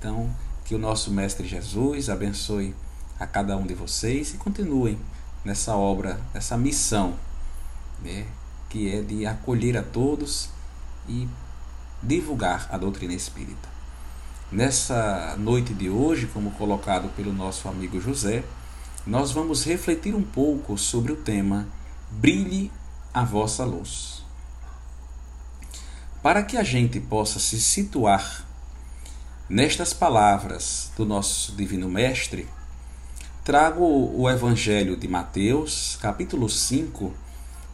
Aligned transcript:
Então, 0.00 0.34
que 0.64 0.74
o 0.74 0.78
nosso 0.78 1.10
Mestre 1.10 1.46
Jesus 1.46 2.08
abençoe 2.08 2.74
a 3.18 3.26
cada 3.26 3.54
um 3.54 3.66
de 3.66 3.74
vocês 3.74 4.32
e 4.32 4.38
continuem 4.38 4.98
nessa 5.44 5.76
obra, 5.76 6.18
nessa 6.32 6.56
missão, 6.56 7.16
né, 8.02 8.26
que 8.70 8.90
é 8.90 9.02
de 9.02 9.26
acolher 9.26 9.76
a 9.76 9.82
todos 9.82 10.48
e 11.06 11.28
divulgar 12.02 12.66
a 12.72 12.78
doutrina 12.78 13.12
espírita. 13.12 13.68
Nessa 14.50 15.36
noite 15.36 15.74
de 15.74 15.90
hoje, 15.90 16.26
como 16.28 16.52
colocado 16.52 17.14
pelo 17.14 17.34
nosso 17.34 17.68
amigo 17.68 18.00
José, 18.00 18.42
nós 19.06 19.32
vamos 19.32 19.64
refletir 19.64 20.14
um 20.14 20.22
pouco 20.22 20.78
sobre 20.78 21.12
o 21.12 21.16
tema 21.16 21.68
Brilhe 22.10 22.72
a 23.12 23.22
vossa 23.22 23.66
luz. 23.66 24.24
Para 26.22 26.42
que 26.42 26.56
a 26.56 26.62
gente 26.62 26.98
possa 27.00 27.38
se 27.38 27.60
situar 27.60 28.48
nestas 29.50 29.92
palavras 29.92 30.92
do 30.96 31.04
nosso 31.04 31.50
Divino 31.56 31.88
Mestre, 31.88 32.46
trago 33.44 33.84
o 33.84 34.30
Evangelho 34.30 34.96
de 34.96 35.08
Mateus, 35.08 35.98
capítulo 36.00 36.48
5, 36.48 37.12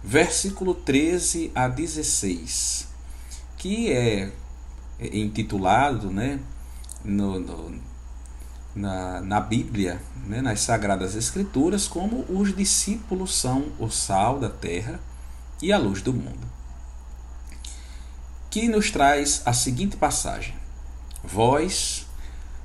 versículo 0.02 0.74
13 0.74 1.52
a 1.54 1.68
16, 1.68 2.88
que 3.58 3.92
é 3.92 4.32
intitulado 5.12 6.10
né, 6.10 6.40
no, 7.04 7.38
no, 7.38 7.78
na, 8.74 9.20
na 9.20 9.38
Bíblia, 9.38 10.00
né, 10.26 10.40
nas 10.40 10.60
Sagradas 10.60 11.14
Escrituras, 11.14 11.86
como 11.86 12.24
os 12.30 12.56
discípulos 12.56 13.34
são 13.34 13.66
o 13.78 13.90
sal 13.90 14.40
da 14.40 14.48
terra 14.48 14.98
e 15.60 15.70
a 15.70 15.76
luz 15.76 16.00
do 16.00 16.14
mundo. 16.14 16.46
Que 18.48 18.66
nos 18.66 18.90
traz 18.90 19.42
a 19.44 19.52
seguinte 19.52 19.98
passagem: 19.98 20.54
Vós 21.28 22.06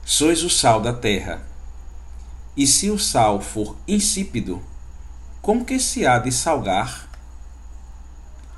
sois 0.06 0.44
o 0.44 0.50
sal 0.50 0.80
da 0.80 0.94
terra, 0.94 1.42
e 2.56 2.68
se 2.68 2.92
o 2.92 3.00
sal 3.00 3.42
for 3.42 3.76
insípido, 3.88 4.62
como 5.42 5.66
que 5.66 5.80
se 5.80 6.06
há 6.06 6.20
de 6.20 6.32
salgar? 6.32 7.10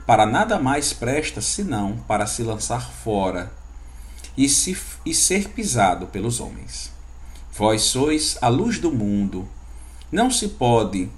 Para 0.05 0.25
nada 0.25 0.59
mais 0.59 0.91
presta 0.91 1.39
senão 1.39 1.95
para 2.05 2.27
se 2.27 2.43
lançar 2.43 2.91
fora 2.91 3.49
e, 4.35 4.49
se, 4.49 4.77
e 5.05 5.13
ser 5.13 5.47
pisado 5.49 6.07
pelos 6.07 6.41
homens. 6.41 6.91
Vós 7.53 7.83
sois 7.83 8.37
a 8.41 8.49
luz 8.49 8.79
do 8.79 8.91
mundo. 8.91 9.47
Não 10.11 10.29
se 10.29 10.49
pode 10.49 11.09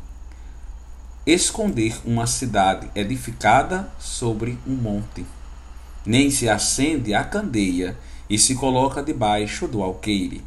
esconder 1.25 1.99
uma 2.05 2.27
cidade 2.27 2.87
edificada 2.93 3.91
sobre 3.97 4.59
um 4.67 4.75
monte, 4.75 5.25
nem 6.05 6.29
se 6.29 6.47
acende 6.47 7.15
a 7.15 7.23
candeia 7.23 7.97
e 8.29 8.37
se 8.37 8.55
coloca 8.55 9.03
debaixo 9.03 9.67
do 9.67 9.83
alqueire, 9.83 10.43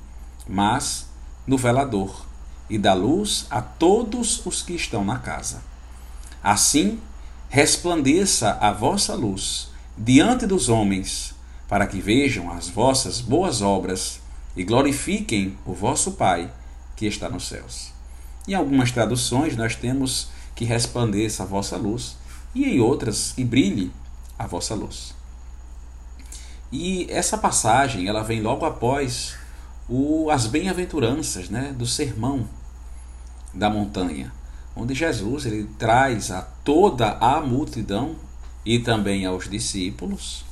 mas 0.49 1.07
no 1.47 1.57
velador, 1.57 2.27
e 2.69 2.77
dá 2.77 2.93
luz 2.93 3.47
a 3.51 3.63
todos 3.63 4.45
os 4.45 4.63
que 4.63 4.75
estão 4.75 5.05
na 5.05 5.19
casa. 5.19 5.63
Assim, 6.43 7.01
resplandeça 7.49 8.59
a 8.61 8.73
vossa 8.73 9.15
luz 9.15 9.71
diante 9.97 10.47
dos 10.47 10.69
homens, 10.69 11.35
para 11.67 11.87
que 11.87 12.01
vejam 12.01 12.51
as 12.51 12.69
vossas 12.69 13.21
boas 13.21 13.63
obras 13.63 14.21
e 14.57 14.65
glorifiquem 14.65 15.57
o 15.65 15.73
vosso 15.73 16.13
Pai 16.13 16.51
que 16.97 17.07
está 17.07 17.29
nos 17.29 17.47
céus. 17.47 17.93
Em 18.47 18.55
algumas 18.55 18.91
traduções 18.91 19.57
nós 19.57 19.77
temos 19.77 20.29
que 20.55 20.65
resplandeça 20.65 21.43
a 21.43 21.47
vossa 21.47 21.77
luz 21.77 22.17
e 22.55 22.65
em 22.65 22.81
outras 22.81 23.33
que 23.33 23.45
brilhe 23.45 23.93
a 24.39 24.47
vossa 24.47 24.75
luz. 24.75 25.18
E 26.71 27.07
essa 27.11 27.39
passagem 27.39 28.09
ela 28.09 28.23
vem 28.23 28.41
logo 28.41 28.65
após 28.67 29.37
o, 29.89 30.31
as 30.31 30.47
bem-aventuranças 30.47 31.49
né, 31.49 31.75
do 31.77 31.87
sermão 31.87 32.49
da 33.55 33.71
montanha, 33.71 34.33
onde 34.77 34.95
Jesus 34.95 35.47
ele 35.47 35.69
traz 35.79 36.31
a 36.31 36.43
toda 36.43 37.13
a 37.19 37.41
multidão 37.41 38.17
e 38.65 38.79
também 38.79 39.25
aos 39.25 39.49
discípulos 39.49 40.45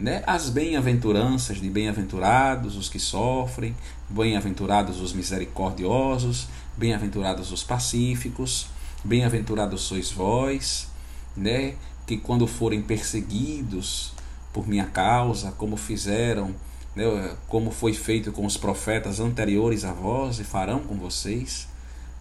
né, 0.00 0.22
as 0.26 0.48
bem-aventuranças 0.48 1.58
de 1.58 1.68
bem-aventurados 1.68 2.76
os 2.76 2.88
que 2.88 2.98
sofrem, 2.98 3.76
bem-aventurados 4.08 5.00
os 5.00 5.12
misericordiosos, 5.12 6.48
bem-aventurados 6.76 7.52
os 7.52 7.62
pacíficos, 7.62 8.66
bem-aventurados 9.04 9.82
sois 9.82 10.10
vós, 10.10 10.88
né, 11.36 11.74
que 12.06 12.16
quando 12.16 12.46
forem 12.46 12.80
perseguidos 12.80 14.12
por 14.52 14.66
minha 14.66 14.86
causa, 14.86 15.52
como 15.52 15.76
fizeram, 15.76 16.54
né, 16.94 17.04
como 17.48 17.70
foi 17.70 17.92
feito 17.92 18.32
com 18.32 18.44
os 18.44 18.56
profetas 18.56 19.20
anteriores 19.20 19.84
a 19.84 19.92
vós 19.92 20.38
e 20.40 20.44
farão 20.44 20.80
com 20.80 20.96
vocês, 20.96 21.68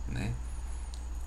né? 0.08 0.32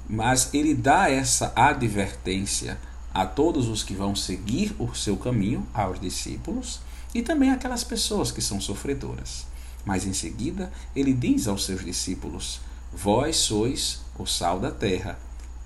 Mas 0.09 0.53
ele 0.53 0.75
dá 0.75 1.11
essa 1.11 1.53
advertência 1.55 2.79
a 3.15 3.27
todos 3.27 3.69
os 3.69 3.83
que 3.83 3.95
vão 3.95 4.15
seguir 4.15 4.75
o 4.79 4.95
seu 4.95 5.17
caminho, 5.17 5.67
aos 5.73 6.01
discípulos 6.01 6.81
e 7.15 7.23
também 7.23 7.51
aquelas 7.51 7.84
pessoas 7.84 8.31
que 8.31 8.41
são 8.41 8.61
sofredoras. 8.61 9.47
Mas 9.84 10.07
em 10.07 10.13
seguida, 10.13 10.73
ele 10.95 11.13
diz 11.13 11.49
aos 11.49 11.65
seus 11.65 11.84
discípulos: 11.84 12.61
Vós 12.93 13.37
sois 13.37 14.01
o 14.19 14.27
sal 14.27 14.61
da 14.61 14.71
terra 14.71 15.19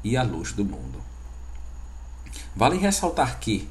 e 0.03 0.17
a 0.17 0.23
luz 0.23 0.53
do 0.53 0.65
mundo. 0.65 1.03
Vale 2.55 2.79
ressaltar 2.79 3.39
que 3.39 3.69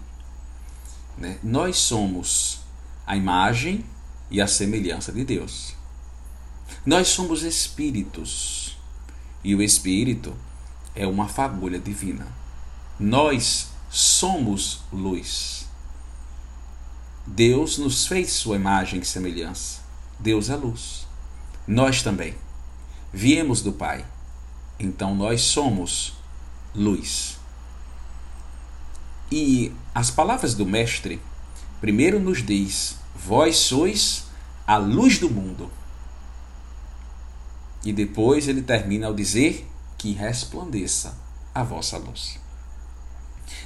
né, 1.18 1.40
nós 1.44 1.78
somos 1.78 2.60
a 3.06 3.16
imagem 3.16 3.86
e 4.30 4.42
a 4.42 4.48
semelhança 4.48 5.12
de 5.12 5.24
Deus. 5.24 5.74
Nós 6.86 7.08
somos 7.08 7.44
espíritos 7.44 8.78
e 9.44 9.56
o 9.56 9.62
espírito 9.62 10.36
é 10.96 11.06
uma 11.06 11.28
fagulha 11.28 11.80
divina. 11.80 12.28
Nós 13.00 13.70
somos 13.90 14.82
luz. 14.92 15.68
Deus 17.28 17.78
nos 17.78 18.06
fez 18.06 18.32
sua 18.32 18.56
imagem 18.56 19.00
e 19.00 19.06
semelhança. 19.06 19.82
Deus 20.20 20.50
é 20.50 20.56
luz. 20.56 21.08
Nós 21.68 22.02
também. 22.02 22.36
Viemos 23.12 23.62
do 23.62 23.72
Pai. 23.72 24.06
Então 24.80 25.16
nós 25.16 25.42
somos 25.42 26.14
luz. 26.74 27.38
E 29.32 29.72
as 29.94 30.12
palavras 30.12 30.54
do 30.54 30.66
Mestre 30.66 31.22
primeiro 31.82 32.20
nos 32.20 32.44
diz: 32.46 32.98
Vós 33.16 33.58
sois 33.58 34.26
a 34.66 34.78
luz 34.78 35.20
do 35.20 35.30
mundo. 35.30 35.70
E 37.84 37.94
depois 37.94 38.48
ele 38.48 38.62
termina 38.62 39.08
ao 39.08 39.14
dizer 39.14 39.68
que 39.98 40.12
resplandeça 40.12 41.18
a 41.54 41.64
vossa 41.64 41.98
luz. 41.98 42.40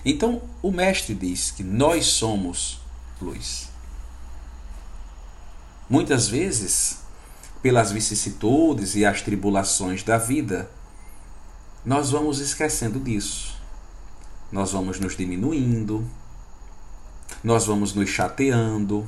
Então, 0.03 0.41
o 0.61 0.71
Mestre 0.71 1.13
diz 1.13 1.51
que 1.51 1.63
nós 1.63 2.05
somos 2.05 2.81
luz. 3.21 3.69
Muitas 5.89 6.27
vezes, 6.27 6.99
pelas 7.61 7.91
vicissitudes 7.91 8.95
e 8.95 9.05
as 9.05 9.21
tribulações 9.21 10.03
da 10.03 10.17
vida, 10.17 10.69
nós 11.85 12.11
vamos 12.11 12.39
esquecendo 12.39 12.99
disso. 12.99 13.58
Nós 14.51 14.71
vamos 14.71 14.99
nos 14.99 15.15
diminuindo, 15.15 16.03
nós 17.43 17.65
vamos 17.67 17.93
nos 17.93 18.09
chateando 18.09 19.07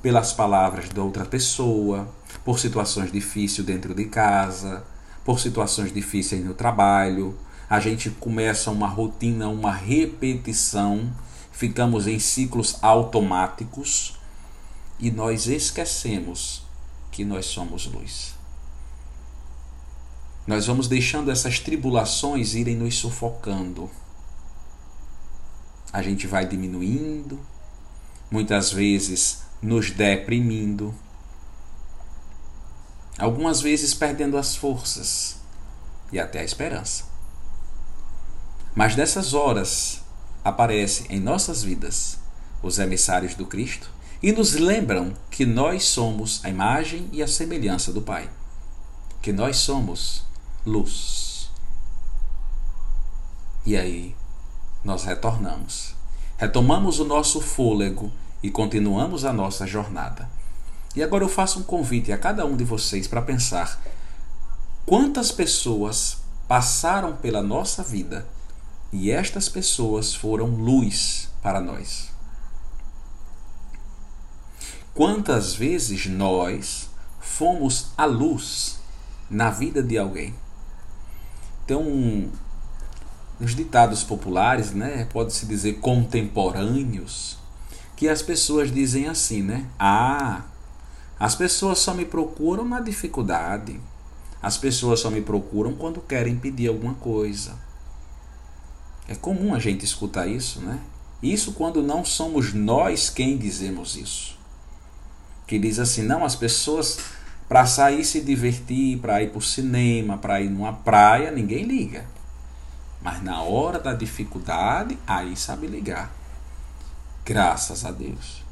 pelas 0.00 0.32
palavras 0.32 0.88
da 0.88 1.02
outra 1.02 1.24
pessoa, 1.24 2.08
por 2.44 2.58
situações 2.58 3.10
difíceis 3.10 3.66
dentro 3.66 3.94
de 3.94 4.04
casa, 4.04 4.84
por 5.24 5.40
situações 5.40 5.92
difíceis 5.92 6.44
no 6.44 6.54
trabalho, 6.54 7.36
a 7.68 7.80
gente 7.80 8.08
começa 8.08 8.70
uma 8.70 8.88
rotina, 8.88 9.48
uma 9.48 9.72
repetição, 9.72 11.12
ficamos 11.52 12.06
em 12.06 12.18
ciclos 12.18 12.78
automáticos 12.80 14.18
e 14.98 15.10
nós 15.10 15.46
esquecemos 15.46 16.62
que 17.10 17.24
nós 17.24 17.46
somos 17.46 17.86
luz. 17.86 18.34
Nós 20.46 20.66
vamos 20.66 20.88
deixando 20.88 21.30
essas 21.30 21.58
tribulações 21.58 22.54
irem 22.54 22.74
nos 22.74 22.94
sufocando. 22.94 23.90
A 25.92 26.02
gente 26.02 26.26
vai 26.26 26.46
diminuindo, 26.46 27.40
muitas 28.30 28.70
vezes 28.70 29.42
nos 29.62 29.90
deprimindo, 29.90 30.94
algumas 33.18 33.60
vezes 33.60 33.94
perdendo 33.94 34.36
as 34.36 34.54
forças 34.54 35.36
e 36.12 36.20
até 36.20 36.40
a 36.40 36.44
esperança. 36.44 37.04
Mas 38.74 38.94
nessas 38.94 39.34
horas 39.34 40.02
aparecem 40.44 41.06
em 41.10 41.20
nossas 41.20 41.62
vidas 41.62 42.18
os 42.62 42.78
emissários 42.78 43.34
do 43.34 43.46
Cristo 43.46 43.90
e 44.22 44.32
nos 44.32 44.54
lembram 44.54 45.14
que 45.30 45.44
nós 45.44 45.84
somos 45.84 46.44
a 46.44 46.48
imagem 46.48 47.08
e 47.12 47.22
a 47.22 47.28
semelhança 47.28 47.92
do 47.92 48.02
Pai, 48.02 48.28
que 49.22 49.32
nós 49.32 49.56
somos 49.56 50.24
luz. 50.64 51.50
E 53.64 53.76
aí 53.76 54.14
nós 54.84 55.04
retornamos, 55.04 55.94
retomamos 56.36 56.98
o 56.98 57.04
nosso 57.04 57.40
fôlego 57.40 58.12
e 58.42 58.50
continuamos 58.50 59.24
a 59.24 59.32
nossa 59.32 59.66
jornada. 59.66 60.28
E 60.94 61.02
agora 61.02 61.24
eu 61.24 61.28
faço 61.28 61.60
um 61.60 61.62
convite 61.62 62.12
a 62.12 62.18
cada 62.18 62.44
um 62.46 62.56
de 62.56 62.64
vocês 62.64 63.06
para 63.06 63.22
pensar 63.22 63.80
quantas 64.86 65.30
pessoas 65.30 66.18
passaram 66.46 67.14
pela 67.16 67.42
nossa 67.42 67.82
vida 67.82 68.26
e 68.92 69.10
estas 69.10 69.48
pessoas 69.48 70.14
foram 70.14 70.46
luz 70.46 71.28
para 71.42 71.60
nós. 71.60 72.10
Quantas 74.94 75.54
vezes 75.54 76.06
nós 76.06 76.88
fomos 77.20 77.88
a 77.96 78.04
luz 78.04 78.80
na 79.30 79.50
vida 79.50 79.82
de 79.82 79.98
alguém? 79.98 80.34
Então, 81.64 82.30
nos 83.38 83.54
ditados 83.54 84.02
populares, 84.02 84.72
né, 84.72 85.06
pode-se 85.12 85.46
dizer 85.46 85.74
contemporâneos, 85.74 87.38
que 87.96 88.08
as 88.08 88.22
pessoas 88.22 88.72
dizem 88.72 89.08
assim, 89.08 89.42
né? 89.42 89.66
Ah, 89.78 90.42
as 91.18 91.34
pessoas 91.34 91.78
só 91.80 91.92
me 91.92 92.04
procuram 92.04 92.64
na 92.64 92.80
dificuldade. 92.80 93.80
As 94.40 94.56
pessoas 94.56 95.00
só 95.00 95.10
me 95.10 95.20
procuram 95.20 95.74
quando 95.74 96.00
querem 96.00 96.36
pedir 96.36 96.68
alguma 96.68 96.94
coisa. 96.94 97.58
É 99.08 99.14
comum 99.16 99.52
a 99.52 99.58
gente 99.58 99.84
escutar 99.84 100.28
isso, 100.28 100.60
né? 100.60 100.78
Isso 101.20 101.52
quando 101.54 101.82
não 101.82 102.04
somos 102.04 102.54
nós 102.54 103.10
quem 103.10 103.36
dizemos 103.36 103.96
isso. 103.96 104.38
Que 105.44 105.58
diz 105.58 105.80
assim: 105.80 106.02
não, 106.02 106.24
as 106.24 106.36
pessoas 106.36 106.98
para 107.48 107.66
sair 107.66 108.04
se 108.04 108.20
divertir, 108.20 108.98
para 108.98 109.22
ir 109.22 109.30
para 109.30 109.38
o 109.38 109.42
cinema, 109.42 110.18
para 110.18 110.40
ir 110.40 110.50
numa 110.50 110.72
praia, 110.72 111.32
ninguém 111.32 111.64
liga. 111.64 112.04
Mas 113.00 113.22
na 113.22 113.42
hora 113.42 113.78
da 113.78 113.94
dificuldade, 113.94 114.98
aí 115.06 115.36
sabe 115.36 115.66
ligar. 115.66 116.10
Graças 117.24 117.84
a 117.84 117.90
Deus. 117.90 118.42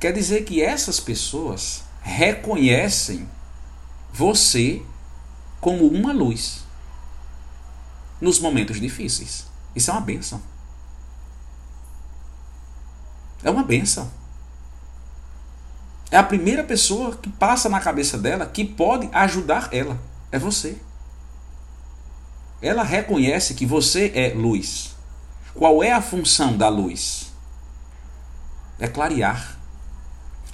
Quer 0.00 0.12
dizer 0.12 0.44
que 0.44 0.62
essas 0.62 1.00
pessoas 1.00 1.84
reconhecem 2.02 3.28
você 4.12 4.82
como 5.60 5.86
uma 5.86 6.12
luz 6.12 6.64
nos 8.20 8.38
momentos 8.38 8.80
difíceis. 8.80 9.46
Isso 9.74 9.90
é 9.90 9.94
uma 9.94 10.00
benção. 10.00 10.42
É 13.42 13.50
uma 13.50 13.62
benção. 13.62 14.10
É 16.10 16.16
a 16.16 16.22
primeira 16.22 16.62
pessoa 16.62 17.16
que 17.16 17.28
passa 17.28 17.68
na 17.68 17.80
cabeça 17.80 18.16
dela 18.16 18.46
que 18.46 18.64
pode 18.64 19.08
ajudar 19.12 19.68
ela. 19.72 19.98
É 20.30 20.38
você. 20.38 20.78
Ela 22.60 22.82
reconhece 22.82 23.54
que 23.54 23.66
você 23.66 24.12
é 24.14 24.32
luz. 24.34 24.94
Qual 25.54 25.82
é 25.82 25.92
a 25.92 26.02
função 26.02 26.56
da 26.56 26.68
luz? 26.68 27.32
É 28.78 28.88
clarear 28.88 29.54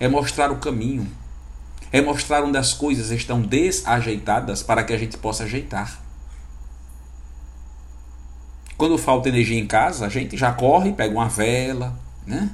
é 0.00 0.08
mostrar 0.08 0.50
o 0.50 0.56
caminho, 0.56 1.06
é 1.92 2.00
mostrar 2.00 2.42
onde 2.42 2.56
as 2.56 2.72
coisas 2.72 3.10
estão 3.10 3.42
desajeitadas 3.42 4.62
para 4.62 4.82
que 4.82 4.94
a 4.94 4.98
gente 4.98 5.18
possa 5.18 5.44
ajeitar. 5.44 6.00
Quando 8.78 8.96
falta 8.96 9.28
energia 9.28 9.60
em 9.60 9.66
casa, 9.66 10.06
a 10.06 10.08
gente 10.08 10.38
já 10.38 10.52
corre, 10.52 10.94
pega 10.94 11.14
uma 11.14 11.28
vela, 11.28 11.94
né? 12.26 12.50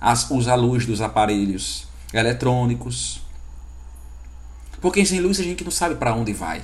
As, 0.00 0.30
usa 0.30 0.52
a 0.52 0.54
luz 0.54 0.86
dos 0.86 1.00
aparelhos 1.00 1.88
eletrônicos. 2.12 3.20
Porque 4.80 5.04
sem 5.04 5.18
luz 5.18 5.40
a 5.40 5.42
gente 5.42 5.64
não 5.64 5.72
sabe 5.72 5.96
para 5.96 6.14
onde 6.14 6.32
vai. 6.32 6.62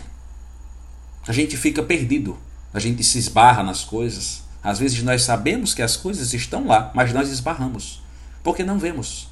A 1.26 1.32
gente 1.32 1.56
fica 1.56 1.82
perdido, 1.82 2.36
a 2.74 2.80
gente 2.80 3.04
se 3.04 3.18
esbarra 3.18 3.62
nas 3.62 3.84
coisas. 3.84 4.42
Às 4.62 4.78
vezes 4.78 5.02
nós 5.02 5.22
sabemos 5.22 5.74
que 5.74 5.82
as 5.82 5.96
coisas 5.96 6.32
estão 6.32 6.66
lá, 6.66 6.90
mas 6.94 7.12
nós 7.12 7.28
esbarramos, 7.28 8.02
porque 8.42 8.62
não 8.62 8.78
vemos. 8.78 9.28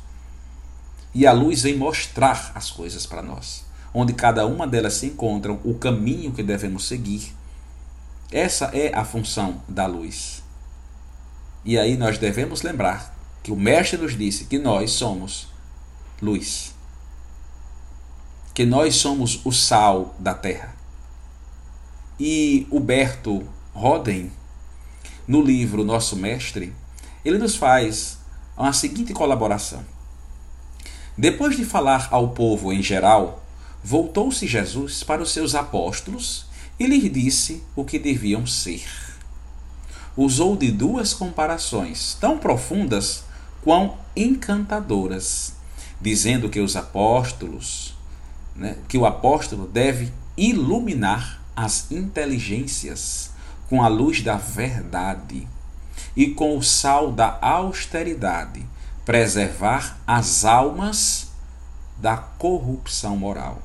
E 1.15 1.27
a 1.27 1.33
luz 1.33 1.63
vem 1.63 1.77
mostrar 1.77 2.53
as 2.55 2.71
coisas 2.71 3.07
para 3.07 3.23
nós, 3.23 3.65
onde 3.93 4.13
cada 4.13 4.47
uma 4.47 4.67
delas 4.67 4.95
se 4.95 5.07
encontram, 5.07 5.61
o 5.65 5.75
caminho 5.75 6.33
que 6.33 6.43
devemos 6.43 6.87
seguir. 6.87 7.35
Essa 8.31 8.67
é 8.67 8.95
a 8.95 9.05
função 9.05 9.61
da 9.69 9.87
luz. 9.87 10.43
E 11.65 11.77
aí 11.77 11.97
nós 11.97 12.19
devemos 12.19 12.63
lembrar 12.63 13.15
que 13.43 13.51
o 13.51 13.57
Mestre 13.57 13.99
nos 13.99 14.17
disse 14.17 14.45
que 14.45 14.59
nós 14.59 14.93
somos 14.93 15.49
luz. 16.23 16.73
Que 18.55 18.65
nós 18.65 18.97
somos 18.97 19.41
o 19.45 19.51
sal 19.51 20.15
da 20.19 20.35
terra. 20.35 20.80
E 22.23 22.67
Huberto 22.71 23.43
Roden, 23.73 24.31
no 25.27 25.41
livro 25.41 25.83
Nosso 25.83 26.17
Mestre, 26.17 26.71
ele 27.25 27.39
nos 27.39 27.57
faz 27.57 28.19
uma 28.55 28.75
seguinte 28.75 29.15
colaboração. 29.15 29.83
Depois 31.17 31.57
de 31.57 31.65
falar 31.65 32.09
ao 32.11 32.29
povo 32.29 32.75
em 32.75 32.83
geral, 32.83 33.43
voltou-se 33.83 34.47
Jesus 34.47 35.03
para 35.03 35.23
os 35.23 35.33
seus 35.33 35.55
apóstolos 35.55 36.45
e 36.79 36.87
lhes 36.87 37.11
disse 37.11 37.63
o 37.75 37.87
que 37.87 37.99
deviam 37.99 38.47
ser. 38.47 38.85
Usou 40.15 40.59
de 40.59 40.71
duas 40.71 41.15
comparações 41.15 42.19
tão 42.21 42.37
profundas 42.37 43.25
quão 43.63 43.97
encantadoras, 44.15 45.55
dizendo 45.99 46.51
que 46.51 46.61
os 46.61 46.77
apóstolos, 46.77 47.95
né, 48.55 48.77
que 48.89 48.99
o 48.99 49.07
apóstolo 49.07 49.67
deve 49.67 50.13
iluminar 50.37 51.40
as 51.57 51.91
inteligências 51.91 53.31
com 53.69 53.83
a 53.83 53.89
luz 53.89 54.23
da 54.23 54.37
verdade 54.37 55.47
e 56.17 56.29
com 56.29 56.57
o 56.57 56.63
sal 56.63 57.13
da 57.13 57.39
austeridade 57.41 58.67
preservar 59.05 59.99
as 60.07 60.45
almas 60.45 61.29
da 61.99 62.17
corrupção 62.17 63.17
moral, 63.17 63.61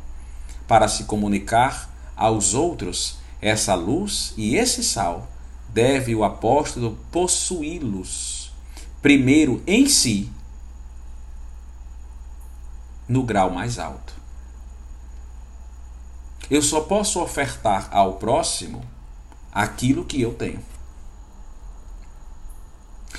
para 0.68 0.88
se 0.88 1.06
comunicar 1.06 1.90
aos 2.16 2.54
outros 2.54 3.18
essa 3.42 3.76
luz 3.76 4.34
e 4.38 4.56
esse 4.56 4.84
sal, 4.84 5.28
deve 5.70 6.16
o 6.16 6.24
apóstolo 6.24 6.98
possuí-los, 7.12 8.52
primeiro 9.02 9.62
em 9.68 9.88
si, 9.88 10.32
no 13.08 13.24
grau 13.24 13.52
mais 13.52 13.78
alto. 13.78 14.14
Eu 16.50 16.62
só 16.62 16.82
posso 16.82 17.22
ofertar 17.22 17.90
ao 17.92 18.14
próximo 18.14 18.84
aquilo 19.52 20.06
que 20.06 20.22
eu 20.22 20.34
tenho. 20.34 20.64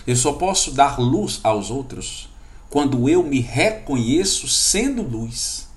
Eu 0.06 0.14
só 0.14 0.32
posso 0.34 0.73
dar 0.73 1.00
luz 1.00 1.40
aos 1.43 1.70
outros 1.70 2.28
quando 2.70 3.08
eu 3.08 3.23
me 3.23 3.40
reconheço 3.40 4.46
sendo 4.46 5.02
luz. 5.02 5.69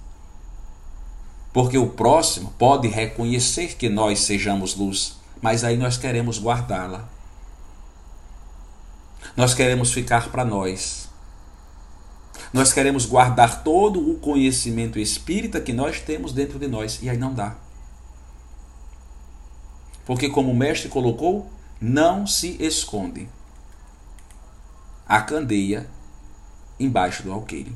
Porque 1.51 1.77
o 1.77 1.89
próximo 1.89 2.53
pode 2.57 2.87
reconhecer 2.87 3.75
que 3.75 3.89
nós 3.89 4.19
sejamos 4.19 4.75
luz, 4.75 5.17
mas 5.41 5.63
aí 5.63 5.77
nós 5.77 5.97
queremos 5.97 6.39
guardá-la. 6.39 7.09
Nós 9.35 9.53
queremos 9.53 9.91
ficar 9.91 10.29
para 10.29 10.45
nós. 10.45 11.08
Nós 12.51 12.73
queremos 12.73 13.05
guardar 13.05 13.63
todo 13.63 14.11
o 14.11 14.15
conhecimento 14.15 14.97
espírita 14.97 15.61
que 15.61 15.71
nós 15.71 16.01
temos 16.01 16.33
dentro 16.33 16.57
de 16.57 16.67
nós, 16.67 16.99
e 17.01 17.09
aí 17.09 17.17
não 17.17 17.33
dá. 17.33 17.55
Porque, 20.05 20.29
como 20.29 20.51
o 20.51 20.55
mestre 20.55 20.89
colocou, 20.89 21.47
não 21.79 22.25
se 22.25 22.57
esconde 22.59 23.29
a 25.07 25.21
candeia 25.21 25.87
embaixo 26.79 27.23
do 27.23 27.31
alqueire. 27.31 27.75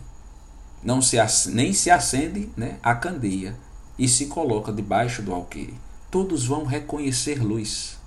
Não 0.83 1.01
se 1.01 1.17
nem 1.51 1.73
se 1.73 1.89
acende 1.89 2.49
né, 2.57 2.77
a 2.81 2.95
candeia 2.95 3.55
e 3.97 4.07
se 4.07 4.25
coloca 4.25 4.73
debaixo 4.73 5.21
do 5.21 5.33
alqueire. 5.33 5.79
Todos 6.09 6.45
vão 6.45 6.65
reconhecer 6.65 7.41
luz. 7.41 7.97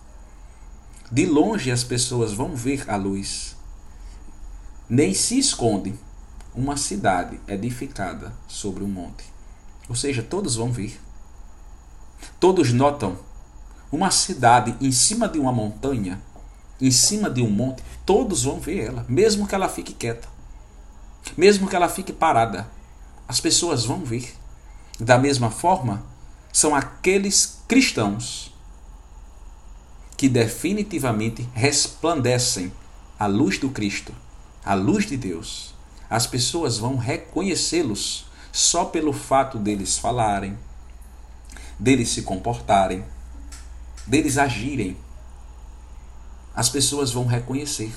De 1.11 1.25
longe 1.25 1.70
as 1.70 1.85
pessoas 1.85 2.32
vão 2.32 2.54
ver 2.54 2.88
a 2.90 2.96
luz. 2.96 3.56
Nem 4.88 5.14
se 5.14 5.38
esconde 5.38 5.94
uma 6.57 6.77
cidade 6.77 7.41
edificada 7.47 8.33
sobre 8.49 8.83
um 8.83 8.89
monte. 8.89 9.25
Ou 9.89 9.95
seja, 9.95 10.23
todos 10.23 10.57
vão 10.57 10.73
ver. 10.73 11.01
Todos 12.41 12.73
notam 12.73 13.19
uma 13.93 14.11
cidade 14.11 14.75
em 14.81 14.91
cima 14.91 15.29
de 15.29 15.39
uma 15.39 15.53
montanha 15.53 16.21
em 16.81 16.91
cima 16.91 17.31
de 17.31 17.43
um 17.43 17.51
monte, 17.51 17.83
todos 18.05 18.45
vão 18.45 18.61
ver 18.61 18.87
ela, 18.87 19.07
mesmo 19.09 19.47
que 19.47 19.55
ela 19.55 19.69
fique 19.69 19.95
quieta, 19.95 20.29
mesmo 21.37 21.69
que 21.69 21.77
ela 21.77 21.89
fique 21.89 22.13
parada, 22.13 22.71
as 23.27 23.41
pessoas 23.41 23.85
vão 23.85 24.05
ver. 24.05 24.35
Da 24.99 25.19
mesma 25.19 25.51
forma, 25.51 26.03
são 26.53 26.75
aqueles 26.75 27.59
cristãos 27.69 28.55
que 30.17 30.29
definitivamente 30.29 31.47
resplandecem 31.53 32.73
a 33.19 33.27
luz 33.27 33.59
do 33.59 33.69
Cristo, 33.69 34.15
a 34.65 34.75
luz 34.75 35.07
de 35.07 35.17
Deus. 35.17 35.75
As 36.09 36.27
pessoas 36.27 36.79
vão 36.79 36.97
reconhecê-los 36.97 38.27
só 38.53 38.85
pelo 38.85 39.13
fato 39.13 39.59
deles 39.59 39.99
falarem, 39.99 40.59
deles 41.79 42.11
se 42.11 42.23
comportarem, 42.23 43.05
deles 44.07 44.39
agirem 44.39 44.97
as 46.57 46.71
pessoas 46.71 47.13
vão 47.13 47.27
reconhecer. 47.27 47.95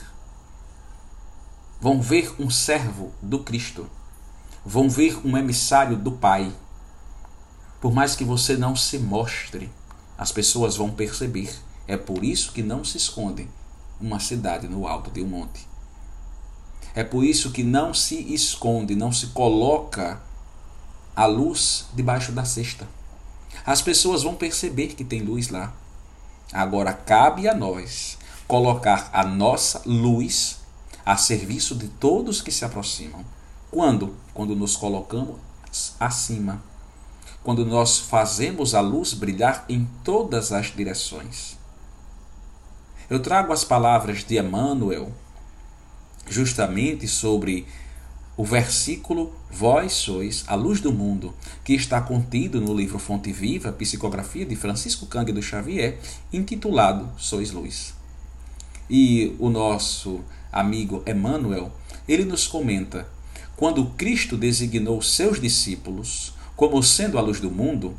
vão 1.79 2.01
ver 2.01 2.35
um 2.37 2.49
servo 2.49 3.13
do 3.21 3.39
Cristo, 3.39 3.89
vão 4.65 4.89
ver 4.89 5.17
um 5.25 5.37
emissário 5.37 5.95
do 5.95 6.11
Pai. 6.11 6.53
Por 7.79 7.93
mais 7.93 8.17
que 8.17 8.25
você 8.25 8.57
não 8.57 8.75
se 8.75 8.99
mostre, 8.99 9.71
as 10.17 10.29
pessoas 10.29 10.75
vão 10.75 10.91
perceber. 10.91 11.57
É 11.87 11.95
por 11.95 12.25
isso 12.25 12.51
que 12.51 12.61
não 12.61 12.83
se 12.83 12.97
esconde 12.97 13.49
uma 13.97 14.19
cidade 14.19 14.67
no 14.67 14.85
alto 14.85 15.09
de 15.09 15.21
um 15.21 15.27
monte. 15.27 15.68
É 16.95 17.03
por 17.03 17.23
isso 17.23 17.51
que 17.51 17.63
não 17.63 17.93
se 17.93 18.33
esconde, 18.33 18.95
não 18.95 19.11
se 19.11 19.27
coloca 19.27 20.21
a 21.15 21.25
luz 21.25 21.85
debaixo 21.93 22.31
da 22.31 22.45
cesta. 22.45 22.87
As 23.65 23.81
pessoas 23.81 24.23
vão 24.23 24.35
perceber 24.35 24.87
que 24.89 25.03
tem 25.03 25.21
luz 25.21 25.49
lá. 25.49 25.73
Agora 26.51 26.93
cabe 26.93 27.47
a 27.47 27.53
nós 27.53 28.17
colocar 28.47 29.09
a 29.13 29.23
nossa 29.23 29.81
luz 29.85 30.59
a 31.05 31.15
serviço 31.15 31.75
de 31.75 31.87
todos 31.87 32.41
que 32.41 32.51
se 32.51 32.65
aproximam. 32.65 33.23
Quando? 33.69 34.15
Quando 34.33 34.55
nos 34.55 34.75
colocamos 34.75 35.37
acima. 35.99 36.61
Quando 37.43 37.65
nós 37.65 37.99
fazemos 37.99 38.73
a 38.73 38.81
luz 38.81 39.13
brilhar 39.13 39.65
em 39.69 39.87
todas 40.03 40.51
as 40.51 40.67
direções. 40.67 41.57
Eu 43.09 43.19
trago 43.21 43.53
as 43.53 43.63
palavras 43.63 44.23
de 44.23 44.37
Emmanuel 44.37 45.11
justamente 46.29 47.07
sobre 47.07 47.65
o 48.37 48.45
versículo 48.45 49.33
Vós 49.51 49.93
sois 49.93 50.45
a 50.47 50.55
luz 50.55 50.79
do 50.79 50.93
mundo, 50.93 51.33
que 51.63 51.73
está 51.73 51.99
contido 51.99 52.61
no 52.61 52.73
livro 52.73 52.99
Fonte 52.99 53.33
Viva, 53.33 53.71
Psicografia 53.73 54.45
de 54.45 54.55
Francisco 54.55 55.07
Cândido 55.07 55.41
Xavier, 55.41 55.99
intitulado 56.31 57.09
Sois 57.17 57.51
Luz. 57.51 57.93
E 58.89 59.35
o 59.39 59.49
nosso 59.49 60.21
amigo 60.51 61.03
Emmanuel, 61.05 61.71
ele 62.07 62.23
nos 62.23 62.47
comenta: 62.47 63.07
quando 63.57 63.87
Cristo 63.97 64.37
designou 64.37 65.01
seus 65.01 65.41
discípulos 65.41 66.33
como 66.55 66.81
sendo 66.81 67.17
a 67.17 67.21
luz 67.21 67.39
do 67.39 67.51
mundo, 67.51 67.97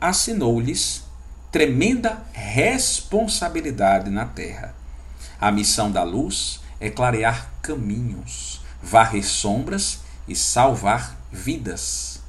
assinou-lhes 0.00 1.02
tremenda 1.50 2.24
responsabilidade 2.32 4.10
na 4.10 4.24
terra. 4.24 4.77
A 5.40 5.52
missão 5.52 5.90
da 5.90 6.02
luz 6.02 6.60
é 6.80 6.90
clarear 6.90 7.52
caminhos, 7.62 8.60
varrer 8.82 9.24
sombras 9.24 10.00
e 10.26 10.34
salvar 10.34 11.16
vidas. 11.30 12.20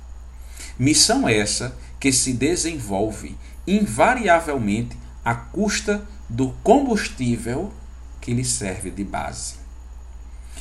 Missão 0.78 1.28
essa 1.28 1.76
que 2.00 2.12
se 2.12 2.34
desenvolve 2.34 3.38
invariavelmente 3.68 4.98
à 5.24 5.36
custa 5.36 6.04
do 6.28 6.52
combustível 6.64 7.74
que 8.22 8.34
lhe 8.34 8.46
serve 8.46 8.92
de 8.92 9.04
base. 9.04 9.56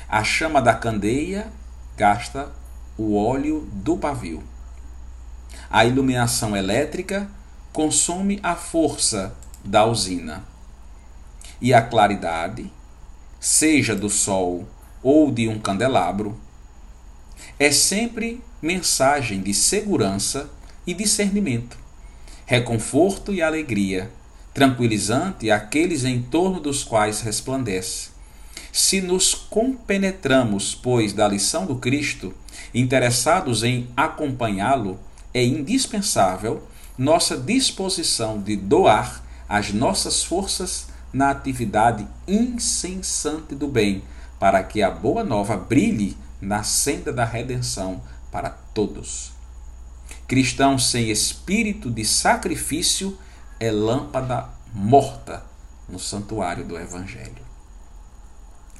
A 0.08 0.24
chama 0.24 0.62
da 0.62 0.74
candeia 0.74 1.52
gasta 1.96 2.50
o 2.96 3.16
óleo 3.16 3.68
do 3.72 3.96
pavio. 3.96 4.42
A 5.70 5.84
iluminação 5.84 6.56
elétrica 6.56 7.30
consome 7.72 8.40
a 8.42 8.56
força 8.56 9.34
da 9.64 9.84
usina. 9.84 10.44
E 11.60 11.74
a 11.74 11.82
claridade, 11.82 12.70
seja 13.40 13.94
do 13.94 14.08
sol 14.08 14.68
ou 15.02 15.30
de 15.30 15.48
um 15.48 15.58
candelabro, 15.58 16.38
é 17.58 17.70
sempre 17.70 18.40
mensagem 18.62 19.40
de 19.40 19.52
segurança 19.52 20.50
e 20.86 20.94
discernimento, 20.94 21.76
reconforto 22.46 23.32
e 23.32 23.42
alegria, 23.42 24.10
tranquilizante 24.54 25.50
àqueles 25.50 26.04
em 26.04 26.22
torno 26.22 26.60
dos 26.60 26.82
quais 26.82 27.20
resplandece. 27.20 28.10
Se 28.72 29.00
nos 29.00 29.34
compenetramos, 29.34 30.74
pois, 30.74 31.12
da 31.12 31.26
lição 31.26 31.66
do 31.66 31.76
Cristo, 31.76 32.34
interessados 32.74 33.62
em 33.62 33.88
acompanhá-lo, 33.96 34.98
é 35.32 35.44
indispensável 35.44 36.62
nossa 36.96 37.36
disposição 37.36 38.40
de 38.40 38.56
doar 38.56 39.24
as 39.48 39.72
nossas 39.72 40.22
forças 40.22 40.87
na 41.12 41.30
atividade 41.30 42.06
incessante 42.26 43.54
do 43.54 43.68
bem, 43.68 44.02
para 44.38 44.62
que 44.62 44.82
a 44.82 44.90
boa 44.90 45.24
nova 45.24 45.56
brilhe 45.56 46.16
na 46.40 46.62
senda 46.62 47.12
da 47.12 47.24
redenção 47.24 48.00
para 48.30 48.50
todos. 48.50 49.32
Cristão 50.26 50.78
sem 50.78 51.10
espírito 51.10 51.90
de 51.90 52.04
sacrifício 52.04 53.18
é 53.58 53.70
lâmpada 53.70 54.48
morta 54.72 55.44
no 55.88 55.98
santuário 55.98 56.64
do 56.64 56.78
Evangelho. 56.78 57.48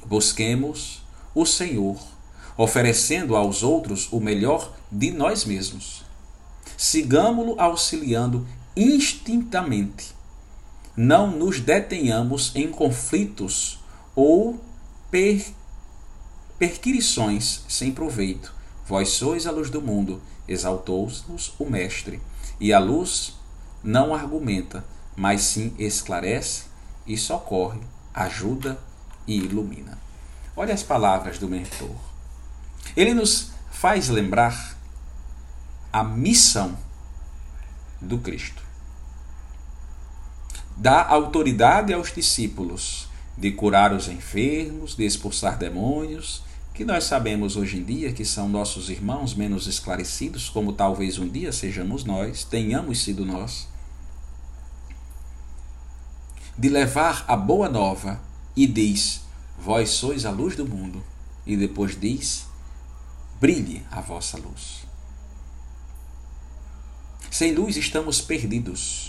Busquemos 0.05 1.01
o 1.33 1.45
Senhor, 1.45 1.99
oferecendo 2.55 3.35
aos 3.35 3.63
outros 3.63 4.07
o 4.11 4.19
melhor 4.19 4.73
de 4.91 5.11
nós 5.11 5.43
mesmos. 5.43 6.05
Sigamo-lo 6.77 7.59
auxiliando 7.59 8.47
instintamente. 8.75 10.18
Não 10.95 11.31
nos 11.31 11.59
detenhamos 11.59 12.51
em 12.55 12.69
conflitos 12.69 13.79
ou 14.15 14.63
per 15.09 15.45
perquirições 16.57 17.63
sem 17.69 17.91
proveito. 17.91 18.53
Vós 18.85 19.09
sois 19.09 19.47
a 19.47 19.51
luz 19.51 19.69
do 19.69 19.81
mundo, 19.81 20.21
exaltou-nos 20.47 21.53
o 21.57 21.65
Mestre, 21.65 22.21
e 22.59 22.73
a 22.73 22.79
luz 22.79 23.39
não 23.81 24.13
argumenta, 24.13 24.83
mas 25.15 25.41
sim 25.41 25.73
esclarece 25.79 26.63
e 27.07 27.17
socorre, 27.17 27.79
ajuda 28.13 28.77
e 29.25 29.37
ilumina. 29.37 29.97
Olha 30.55 30.73
as 30.73 30.83
palavras 30.83 31.37
do 31.37 31.47
mentor. 31.47 31.95
Ele 32.95 33.13
nos 33.13 33.51
faz 33.71 34.09
lembrar 34.09 34.77
a 35.93 36.03
missão 36.03 36.77
do 38.01 38.17
Cristo. 38.17 38.68
Dá 40.79 41.05
autoridade 41.05 41.91
aos 41.91 42.13
discípulos 42.13 43.09
de 43.37 43.51
curar 43.51 43.91
os 43.91 44.07
enfermos, 44.07 44.95
de 44.95 45.03
expulsar 45.05 45.57
demônios, 45.57 46.41
que 46.73 46.85
nós 46.85 47.03
sabemos 47.03 47.57
hoje 47.57 47.79
em 47.79 47.83
dia 47.83 48.13
que 48.13 48.23
são 48.23 48.47
nossos 48.47 48.89
irmãos 48.89 49.33
menos 49.33 49.67
esclarecidos, 49.67 50.47
como 50.47 50.71
talvez 50.71 51.19
um 51.19 51.27
dia 51.27 51.51
sejamos 51.51 52.05
nós, 52.05 52.45
tenhamos 52.45 53.03
sido 53.03 53.25
nós, 53.25 53.67
de 56.57 56.69
levar 56.69 57.25
a 57.27 57.35
boa 57.35 57.67
nova 57.67 58.21
e 58.55 58.65
diz: 58.65 59.23
Vós 59.57 59.89
sois 59.89 60.25
a 60.25 60.31
luz 60.31 60.55
do 60.55 60.65
mundo, 60.65 61.03
e 61.45 61.57
depois 61.57 61.99
diz: 61.99 62.45
Brilhe 63.37 63.85
a 63.91 63.99
vossa 63.99 64.37
luz. 64.37 64.85
Sem 67.29 67.53
luz 67.53 67.75
estamos 67.75 68.21
perdidos. 68.21 69.08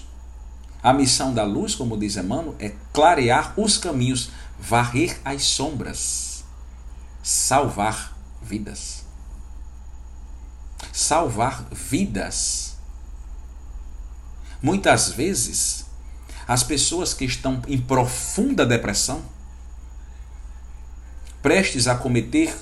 A 0.83 0.93
missão 0.93 1.35
da 1.35 1.45
luz, 1.45 1.75
como 1.75 1.97
diz 1.97 2.17
Emmanuel, 2.17 2.55
é 2.59 2.75
clarear 2.93 3.53
os 3.57 3.77
caminhos, 3.77 4.31
varrer 4.59 5.21
as 5.25 5.43
sombras, 5.43 6.45
salvar 7.23 8.17
vidas. 8.43 9.05
Salvar 10.93 11.67
vidas. 11.71 12.77
Muitas 14.63 15.11
vezes, 15.11 15.87
as 16.49 16.63
pessoas 16.63 17.13
que 17.15 17.25
estão 17.25 17.63
em 17.69 17.81
profunda 17.81 18.65
depressão, 18.65 19.23
prestes 21.43 21.87
a 21.87 21.95
cometer 21.95 22.55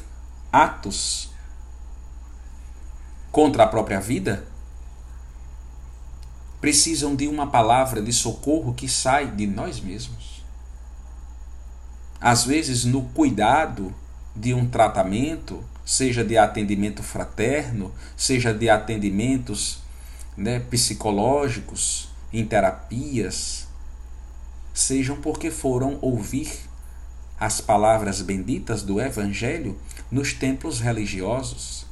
atos 0.53 1.31
contra 3.31 3.65
a 3.65 3.67
própria 3.67 4.01
vida, 4.01 4.47
precisam 6.61 7.15
de 7.15 7.29
uma 7.29 7.47
palavra 7.47 8.03
de 8.03 8.13
socorro 8.13 8.75
que 8.75 8.89
sai 8.89 9.31
de 9.31 9.47
nós 9.47 9.81
mesmos. 9.81 10.43
Às 12.21 12.45
vezes, 12.45 12.85
no 12.85 13.03
cuidado 13.03 13.95
de 14.35 14.53
um 14.53 14.69
tratamento, 14.69 15.63
seja 15.85 16.25
de 16.25 16.37
atendimento 16.37 17.03
fraterno, 17.03 17.93
seja 18.17 18.53
de 18.53 18.69
atendimentos 18.69 19.79
né, 20.37 20.61
psicológicos, 20.61 22.09
em 22.33 22.45
terapias, 22.45 23.67
sejam 24.75 25.17
porque 25.17 25.51
foram 25.51 25.99
ouvir 26.03 26.69
as 27.41 27.61
palavras 27.61 28.21
benditas 28.21 28.83
do 28.83 29.01
Evangelho 29.01 29.79
nos 30.11 30.33
templos 30.33 30.81
religiosos. 30.81 31.87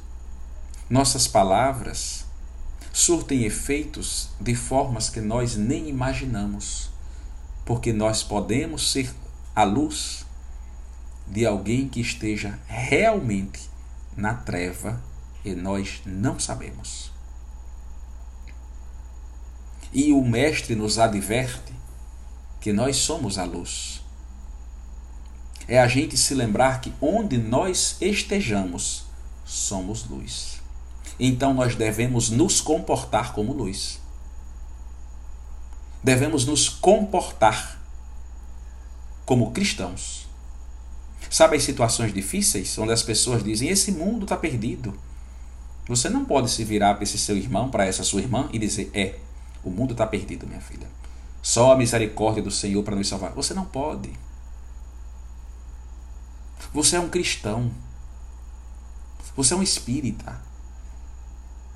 Nossas 0.89 1.27
palavras 1.27 2.26
surtem 2.97 3.43
efeitos 3.43 4.29
de 4.41 4.55
formas 4.55 5.07
que 5.07 5.21
nós 5.21 5.55
nem 5.55 5.87
imaginamos, 5.87 6.89
porque 7.63 7.93
nós 7.93 8.23
podemos 8.23 8.91
ser 8.91 9.13
a 9.55 9.63
luz 9.63 10.25
de 11.27 11.45
alguém 11.45 11.87
que 11.87 12.01
esteja 12.01 12.57
realmente 12.65 13.69
na 14.15 14.33
treva 14.33 14.99
e 15.45 15.53
nós 15.53 16.01
não 16.07 16.39
sabemos. 16.39 17.11
E 19.93 20.11
o 20.11 20.23
Mestre 20.23 20.73
nos 20.73 20.97
adverte 20.97 21.73
que 22.59 22.73
nós 22.73 22.95
somos 22.95 23.37
a 23.37 23.43
luz. 23.43 24.01
é 25.67 25.79
a 25.79 25.87
gente 25.87 26.17
se 26.17 26.33
lembrar 26.33 26.81
que 26.81 26.91
onde 26.99 27.37
nós 27.37 27.95
estejamos, 28.01 29.05
somos 29.45 30.03
luz. 30.09 30.56
Então 31.19 31.53
nós 31.53 31.75
devemos 31.75 32.29
nos 32.29 32.61
comportar 32.61 33.33
como 33.33 33.53
luz. 33.53 33.99
Devemos 36.03 36.45
nos 36.45 36.69
comportar 36.69 37.79
como 39.25 39.51
cristãos. 39.51 40.27
Sabe 41.29 41.57
as 41.57 41.63
situações 41.63 42.13
difíceis 42.13 42.77
onde 42.77 42.93
as 42.93 43.03
pessoas 43.03 43.43
dizem: 43.43 43.69
esse 43.69 43.91
mundo 43.91 44.23
está 44.23 44.37
perdido. 44.37 44.97
Você 45.87 46.09
não 46.09 46.25
pode 46.25 46.49
se 46.51 46.63
virar 46.63 46.95
para 46.95 47.03
esse 47.03 47.17
seu 47.17 47.35
irmão, 47.35 47.69
para 47.69 47.85
essa 47.85 48.03
sua 48.03 48.21
irmã 48.21 48.49
e 48.53 48.59
dizer: 48.59 48.91
é, 48.93 49.15
o 49.63 49.69
mundo 49.69 49.91
está 49.91 50.05
perdido, 50.05 50.47
minha 50.47 50.61
filha. 50.61 50.87
Só 51.41 51.71
a 51.71 51.77
misericórdia 51.77 52.43
do 52.43 52.51
Senhor 52.51 52.83
para 52.83 52.95
nos 52.95 53.07
salvar. 53.07 53.31
Você 53.33 53.53
não 53.53 53.65
pode. 53.65 54.11
Você 56.73 56.95
é 56.95 56.99
um 56.99 57.09
cristão. 57.09 57.71
Você 59.35 59.53
é 59.53 59.57
um 59.57 59.63
espírita. 59.63 60.41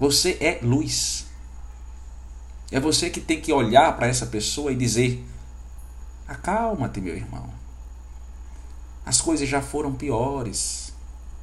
Você 0.01 0.35
é 0.41 0.57
luz. 0.63 1.27
É 2.71 2.79
você 2.79 3.11
que 3.11 3.21
tem 3.21 3.39
que 3.39 3.53
olhar 3.53 3.95
para 3.95 4.07
essa 4.07 4.25
pessoa 4.25 4.71
e 4.71 4.75
dizer: 4.75 5.23
acalma-te, 6.27 6.99
meu 6.99 7.15
irmão. 7.15 7.47
As 9.05 9.21
coisas 9.21 9.47
já 9.47 9.61
foram 9.61 9.93
piores. 9.93 10.91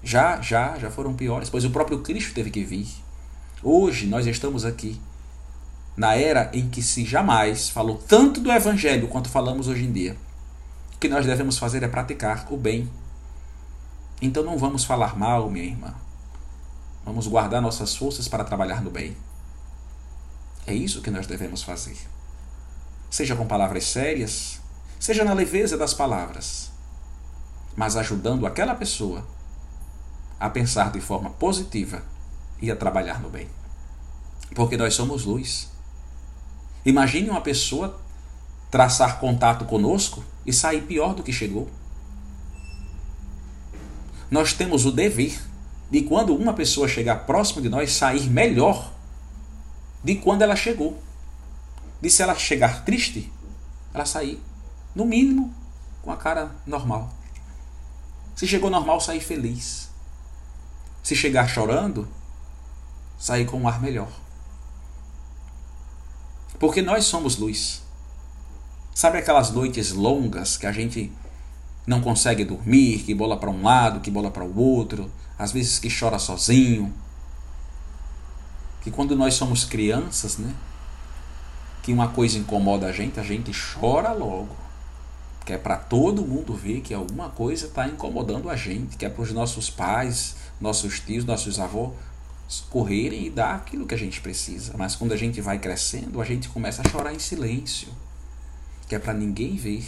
Já, 0.02 0.40
já, 0.40 0.76
já 0.76 0.90
foram 0.90 1.14
piores, 1.14 1.48
pois 1.48 1.64
o 1.64 1.70
próprio 1.70 2.00
Cristo 2.00 2.34
teve 2.34 2.50
que 2.50 2.64
vir. 2.64 2.88
Hoje 3.62 4.08
nós 4.08 4.26
estamos 4.26 4.64
aqui 4.64 5.00
na 5.96 6.16
era 6.16 6.50
em 6.52 6.68
que 6.68 6.82
se 6.82 7.04
jamais 7.04 7.68
falou 7.68 8.02
tanto 8.08 8.40
do 8.40 8.50
evangelho 8.50 9.06
quanto 9.06 9.28
falamos 9.28 9.68
hoje 9.68 9.84
em 9.84 9.92
dia. 9.92 10.16
O 10.96 10.98
que 10.98 11.08
nós 11.08 11.24
devemos 11.24 11.58
fazer 11.58 11.84
é 11.84 11.88
praticar 11.88 12.52
o 12.52 12.56
bem. 12.56 12.90
Então 14.20 14.42
não 14.42 14.58
vamos 14.58 14.82
falar 14.82 15.16
mal, 15.16 15.48
minha 15.48 15.64
irmã. 15.64 15.94
Vamos 17.08 17.26
guardar 17.26 17.62
nossas 17.62 17.96
forças 17.96 18.28
para 18.28 18.44
trabalhar 18.44 18.82
no 18.82 18.90
bem. 18.90 19.16
É 20.66 20.74
isso 20.74 21.00
que 21.00 21.10
nós 21.10 21.26
devemos 21.26 21.62
fazer. 21.62 21.96
Seja 23.10 23.34
com 23.34 23.46
palavras 23.46 23.84
sérias, 23.84 24.60
seja 25.00 25.24
na 25.24 25.32
leveza 25.32 25.78
das 25.78 25.94
palavras, 25.94 26.70
mas 27.74 27.96
ajudando 27.96 28.46
aquela 28.46 28.74
pessoa 28.74 29.26
a 30.38 30.50
pensar 30.50 30.92
de 30.92 31.00
forma 31.00 31.30
positiva 31.30 32.02
e 32.60 32.70
a 32.70 32.76
trabalhar 32.76 33.22
no 33.22 33.30
bem. 33.30 33.48
Porque 34.54 34.76
nós 34.76 34.92
somos 34.92 35.24
luz. 35.24 35.70
Imagine 36.84 37.30
uma 37.30 37.40
pessoa 37.40 37.98
traçar 38.70 39.18
contato 39.18 39.64
conosco 39.64 40.22
e 40.44 40.52
sair 40.52 40.82
pior 40.82 41.14
do 41.14 41.22
que 41.22 41.32
chegou. 41.32 41.70
Nós 44.30 44.52
temos 44.52 44.84
o 44.84 44.92
dever 44.92 45.48
de 45.90 46.02
quando 46.02 46.35
uma 46.35 46.52
pessoa 46.52 46.87
chegar 46.87 47.26
próximo 47.26 47.62
de 47.62 47.68
nós 47.68 47.92
sair 47.92 48.28
melhor 48.28 48.92
de 50.02 50.16
quando 50.16 50.42
ela 50.42 50.57
chegou. 50.57 51.00
De 52.00 52.09
se 52.11 52.23
ela 52.23 52.35
chegar 52.35 52.85
triste, 52.85 53.33
ela 53.92 54.04
sair, 54.04 54.40
no 54.95 55.04
mínimo, 55.04 55.52
com 56.02 56.12
a 56.12 56.16
cara 56.16 56.54
normal. 56.66 57.12
Se 58.37 58.47
chegou 58.47 58.71
normal, 58.71 59.00
sair 59.00 59.21
feliz. 59.21 59.88
Se 61.02 61.16
chegar 61.16 61.49
chorando, 61.49 62.09
sair 63.18 63.47
com 63.47 63.59
um 63.59 63.68
ar 63.68 63.80
melhor. 63.80 64.09
Porque 66.59 66.83
nós 66.83 67.04
somos 67.04 67.37
luz. 67.37 67.83
Sabe 68.95 69.18
aquelas 69.18 69.50
noites 69.50 69.92
longas 69.92 70.57
que 70.57 70.66
a 70.66 70.73
gente 70.73 71.12
não 71.87 72.00
consegue 72.00 72.45
dormir, 72.45 73.02
que 73.04 73.14
bola 73.14 73.37
para 73.37 73.50
um 73.50 73.62
lado, 73.62 74.00
que 74.00 74.11
bola 74.11 74.30
para 74.30 74.45
o 74.45 74.59
outro, 74.59 75.11
às 75.38 75.52
vezes 75.52 75.78
que 75.78 75.88
chora 75.88 76.18
sozinho? 76.18 76.92
Que 78.83 78.90
quando 78.90 79.14
nós 79.14 79.35
somos 79.35 79.64
crianças, 79.64 80.37
né? 80.37 80.52
Que 81.82 81.93
uma 81.93 82.08
coisa 82.08 82.39
incomoda 82.39 82.86
a 82.86 82.93
gente, 82.93 83.21
a 83.21 83.23
gente 83.23 83.52
chora 83.52 84.12
logo. 84.12 84.56
Que 85.47 85.52
é 85.52 85.58
para 85.58 85.76
todo 85.76 86.26
mundo 86.26 86.54
ver 86.54 86.80
que 86.80 86.93
alguma 86.93 87.30
coisa 87.30 87.67
está 87.67 87.86
incomodando 87.86 88.50
a 88.50 88.56
gente, 88.56 88.97
que 88.97 89.06
é 89.06 89.08
para 89.08 89.23
os 89.23 89.32
nossos 89.32 89.71
pais, 89.71 90.36
nossos 90.60 91.00
tios, 91.00 91.25
nossos 91.25 91.58
avós 91.58 91.93
correrem 92.71 93.26
e 93.26 93.30
dar 93.30 93.54
aquilo 93.54 93.86
que 93.86 93.95
a 93.95 93.99
gente 93.99 94.21
precisa. 94.21 94.75
Mas 94.76 94.97
quando 94.97 95.12
a 95.12 95.17
gente 95.17 95.41
vai 95.41 95.58
crescendo, 95.58 96.21
a 96.21 96.25
gente 96.25 96.49
começa 96.49 96.82
a 96.82 96.89
chorar 96.89 97.15
em 97.15 97.19
silêncio, 97.19 97.89
que 98.89 98.95
é 98.95 98.99
para 98.99 99.12
ninguém 99.12 99.56
ver. 99.56 99.86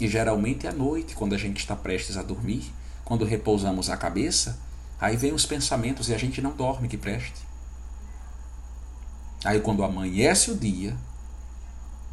E 0.00 0.06
geralmente 0.06 0.66
à 0.66 0.72
noite, 0.72 1.14
quando 1.14 1.34
a 1.34 1.38
gente 1.38 1.58
está 1.58 1.74
prestes 1.74 2.16
a 2.16 2.22
dormir, 2.22 2.72
quando 3.08 3.24
repousamos 3.24 3.88
a 3.88 3.96
cabeça, 3.96 4.60
aí 5.00 5.16
vem 5.16 5.32
os 5.32 5.46
pensamentos 5.46 6.10
e 6.10 6.14
a 6.14 6.18
gente 6.18 6.42
não 6.42 6.50
dorme 6.52 6.88
que 6.88 6.98
preste. 6.98 7.48
Aí 9.42 9.60
quando 9.60 9.82
amanhece 9.82 10.50
o 10.50 10.54
dia, 10.54 10.94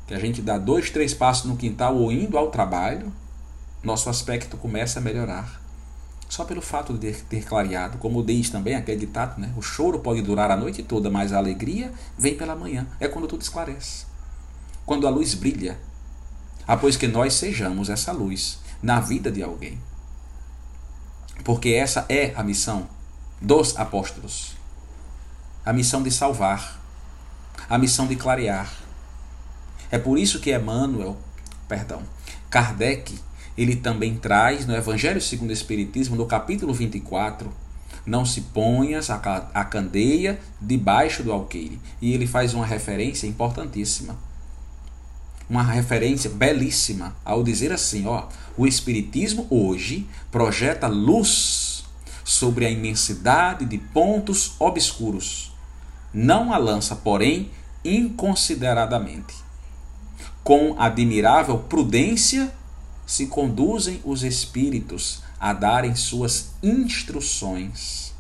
que 0.08 0.14
a 0.14 0.20
gente 0.20 0.42
dá 0.42 0.58
dois, 0.58 0.90
três 0.90 1.14
passos 1.14 1.50
no 1.50 1.58
quintal 1.58 1.98
ou 1.98 2.14
indo 2.14 2.38
ao 2.38 2.50
trabalho, 2.50 3.12
nosso 3.84 4.10
aspecto 4.10 4.56
começa 4.56 5.00
a 5.00 5.02
melhorar 5.02 5.62
só 6.30 6.46
pelo 6.46 6.62
fato 6.62 6.94
de 6.98 7.12
ter, 7.12 7.44
clareado, 7.44 7.98
como 7.98 8.24
diz 8.24 8.50
também 8.50 8.76
aquele 8.76 9.02
ditado, 9.02 9.38
né? 9.40 9.54
O 9.58 9.62
choro 9.62 10.00
pode 10.00 10.22
durar 10.22 10.50
a 10.50 10.56
noite 10.56 10.82
toda, 10.82 11.10
mas 11.10 11.34
a 11.34 11.38
alegria 11.38 11.92
vem 12.18 12.38
pela 12.38 12.56
manhã. 12.56 12.88
É 13.02 13.08
quando 13.10 13.28
tudo 13.28 13.42
esclarece. 13.42 14.06
Quando 14.86 15.06
a 15.08 15.10
luz 15.10 15.34
brilha. 15.34 15.78
Após 16.66 16.96
que 16.96 17.06
nós 17.06 17.34
sejamos 17.34 17.90
essa 17.90 18.14
luz 18.14 18.60
na 18.82 19.02
vida 19.02 19.30
de 19.30 19.44
alguém. 19.44 19.78
Porque 21.44 21.70
essa 21.70 22.06
é 22.10 22.34
a 22.36 22.44
missão 22.44 22.88
dos 23.42 23.78
apóstolos. 23.78 24.56
A 25.66 25.74
missão 25.74 26.02
de 26.02 26.12
salvar. 26.12 26.82
A 27.70 27.78
missão 27.78 28.08
de 28.08 28.16
clarear. 28.16 28.72
É 29.92 29.98
por 29.98 30.18
isso 30.18 30.40
que 30.40 30.56
Emmanuel, 30.56 31.18
perdão, 31.68 32.02
Kardec 32.50 33.20
ele 33.58 33.76
também 33.76 34.16
traz 34.18 34.66
no 34.66 34.76
Evangelho 34.76 35.22
segundo 35.22 35.50
o 35.50 35.54
Espiritismo, 35.54 36.16
no 36.16 36.26
capítulo 36.26 36.74
24, 36.74 37.52
não 38.06 38.26
se 38.26 38.42
ponhas 38.42 39.10
a 39.10 39.66
candeia 39.66 40.40
debaixo 40.62 41.24
do 41.24 41.32
alqueire. 41.32 41.80
E 42.02 42.14
ele 42.14 42.28
faz 42.28 42.54
uma 42.54 42.66
referência 42.66 43.28
importantíssima. 43.28 44.18
Uma 45.50 45.64
referência 45.64 46.30
belíssima 46.30 47.16
ao 47.24 47.44
dizer 47.44 47.72
assim, 47.72 48.08
ó, 48.08 48.28
o 48.58 48.66
espiritismo 48.66 49.46
hoje 49.50 50.08
projeta 50.32 50.88
luz 50.88 51.86
sobre 52.24 52.66
a 52.66 52.72
imensidade 52.72 53.66
de 53.66 53.78
pontos 53.78 54.54
obscuros. 54.60 55.54
Não 56.12 56.52
a 56.52 56.58
lança, 56.58 56.96
porém, 56.96 57.52
inconsideradamente. 57.84 59.36
Com 60.44 60.76
admirável 60.80 61.60
prudência 61.60 62.52
se 63.06 63.28
conduzem 63.28 64.02
os 64.04 64.24
espíritos 64.24 65.22
a 65.40 65.54
darem 65.54 65.94
suas 65.96 66.54
instruções. 66.64 68.14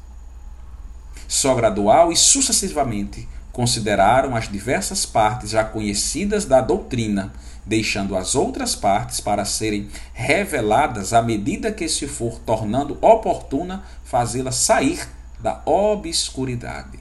Só 1.27 1.55
gradual 1.55 2.11
e 2.11 2.15
sucessivamente 2.15 3.27
consideraram 3.55 4.35
as 4.35 4.51
diversas 4.51 5.05
partes 5.05 5.51
já 5.51 5.63
conhecidas 5.63 6.43
da 6.43 6.59
doutrina, 6.59 7.31
deixando 7.65 8.17
as 8.17 8.35
outras 8.35 8.75
partes 8.75 9.21
para 9.21 9.45
serem 9.45 9.89
reveladas 10.13 11.13
à 11.13 11.21
medida 11.21 11.71
que 11.71 11.87
se 11.87 12.05
for 12.05 12.37
tornando 12.39 12.97
oportuna 13.01 13.81
fazê-la 14.03 14.51
sair 14.51 15.07
da 15.39 15.61
obscuridade. 15.65 16.99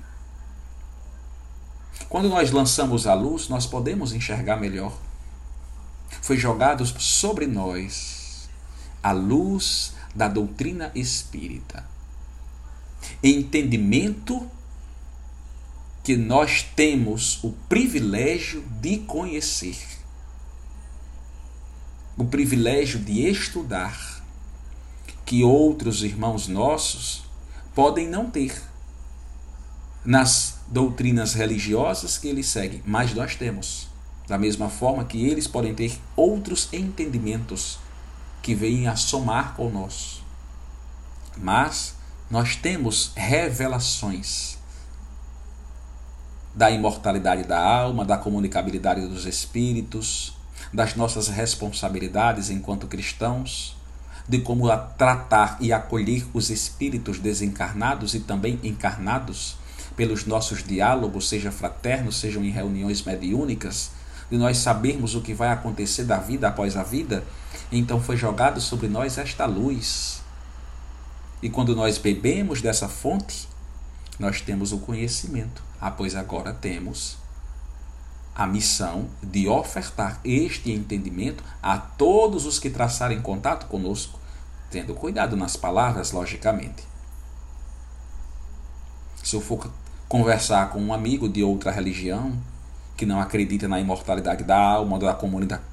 Quando 2.08 2.28
nós 2.28 2.52
lançamos 2.52 3.08
a 3.08 3.14
luz, 3.14 3.48
nós 3.48 3.66
podemos 3.66 4.12
enxergar 4.12 4.56
melhor 4.56 4.96
foi 6.20 6.36
jogado 6.36 6.86
sobre 6.86 7.46
nós 7.46 8.48
a 9.02 9.12
luz 9.12 9.92
da 10.14 10.28
doutrina 10.28 10.90
espírita. 10.94 11.84
Entendimento 13.22 14.48
que 16.04 16.18
nós 16.18 16.62
temos 16.76 17.42
o 17.42 17.50
privilégio 17.66 18.62
de 18.78 18.98
conhecer, 18.98 19.78
o 22.14 22.26
privilégio 22.26 23.00
de 23.00 23.26
estudar, 23.26 24.22
que 25.24 25.42
outros 25.42 26.02
irmãos 26.02 26.46
nossos 26.46 27.24
podem 27.74 28.06
não 28.06 28.30
ter 28.30 28.62
nas 30.04 30.58
doutrinas 30.68 31.32
religiosas 31.32 32.18
que 32.18 32.28
eles 32.28 32.48
seguem, 32.48 32.82
mas 32.84 33.14
nós 33.14 33.34
temos. 33.34 33.88
Da 34.28 34.36
mesma 34.36 34.68
forma 34.68 35.06
que 35.06 35.26
eles 35.26 35.46
podem 35.46 35.74
ter 35.74 35.98
outros 36.14 36.68
entendimentos 36.70 37.78
que 38.42 38.54
vêm 38.54 38.88
a 38.88 38.96
somar 38.96 39.54
com 39.54 39.70
nosso. 39.70 40.22
Mas 41.38 41.94
nós 42.30 42.56
temos 42.56 43.12
revelações 43.16 44.58
da 46.54 46.70
imortalidade 46.70 47.44
da 47.44 47.58
alma, 47.58 48.04
da 48.04 48.16
comunicabilidade 48.16 49.06
dos 49.06 49.26
espíritos, 49.26 50.36
das 50.72 50.94
nossas 50.94 51.28
responsabilidades 51.28 52.50
enquanto 52.50 52.86
cristãos, 52.86 53.76
de 54.28 54.38
como 54.38 54.68
tratar 54.96 55.58
e 55.60 55.72
acolher 55.72 56.26
os 56.32 56.50
espíritos 56.50 57.18
desencarnados 57.18 58.14
e 58.14 58.20
também 58.20 58.58
encarnados 58.62 59.56
pelos 59.96 60.24
nossos 60.24 60.62
diálogos, 60.62 61.28
seja 61.28 61.52
fraternos, 61.52 62.18
sejam 62.18 62.44
em 62.44 62.50
reuniões 62.50 63.02
mediúnicas, 63.02 63.90
de 64.30 64.36
nós 64.36 64.58
sabermos 64.58 65.14
o 65.14 65.20
que 65.20 65.34
vai 65.34 65.50
acontecer 65.50 66.04
da 66.04 66.18
vida 66.18 66.48
após 66.48 66.76
a 66.76 66.82
vida, 66.82 67.24
então 67.70 68.00
foi 68.00 68.16
jogado 68.16 68.60
sobre 68.60 68.88
nós 68.88 69.18
esta 69.18 69.44
luz. 69.46 70.22
E 71.42 71.50
quando 71.50 71.76
nós 71.76 71.98
bebemos 71.98 72.62
dessa 72.62 72.88
fonte, 72.88 73.46
nós 74.18 74.40
temos 74.40 74.72
o 74.72 74.78
conhecimento. 74.78 75.62
Ah, 75.86 75.90
pois 75.90 76.16
agora 76.16 76.54
temos 76.54 77.18
a 78.34 78.46
missão 78.46 79.06
de 79.22 79.46
ofertar 79.46 80.18
este 80.24 80.72
entendimento 80.72 81.44
a 81.62 81.76
todos 81.76 82.46
os 82.46 82.58
que 82.58 82.70
traçarem 82.70 83.20
contato 83.20 83.66
conosco, 83.66 84.18
tendo 84.70 84.94
cuidado 84.94 85.36
nas 85.36 85.56
palavras, 85.56 86.10
logicamente. 86.10 86.84
Se 89.22 89.36
eu 89.36 89.42
for 89.42 89.70
conversar 90.08 90.70
com 90.70 90.80
um 90.80 90.90
amigo 90.90 91.28
de 91.28 91.42
outra 91.42 91.70
religião, 91.70 92.32
que 92.96 93.04
não 93.04 93.20
acredita 93.20 93.68
na 93.68 93.78
imortalidade 93.78 94.42
da 94.42 94.56
alma, 94.56 94.98
da 94.98 95.12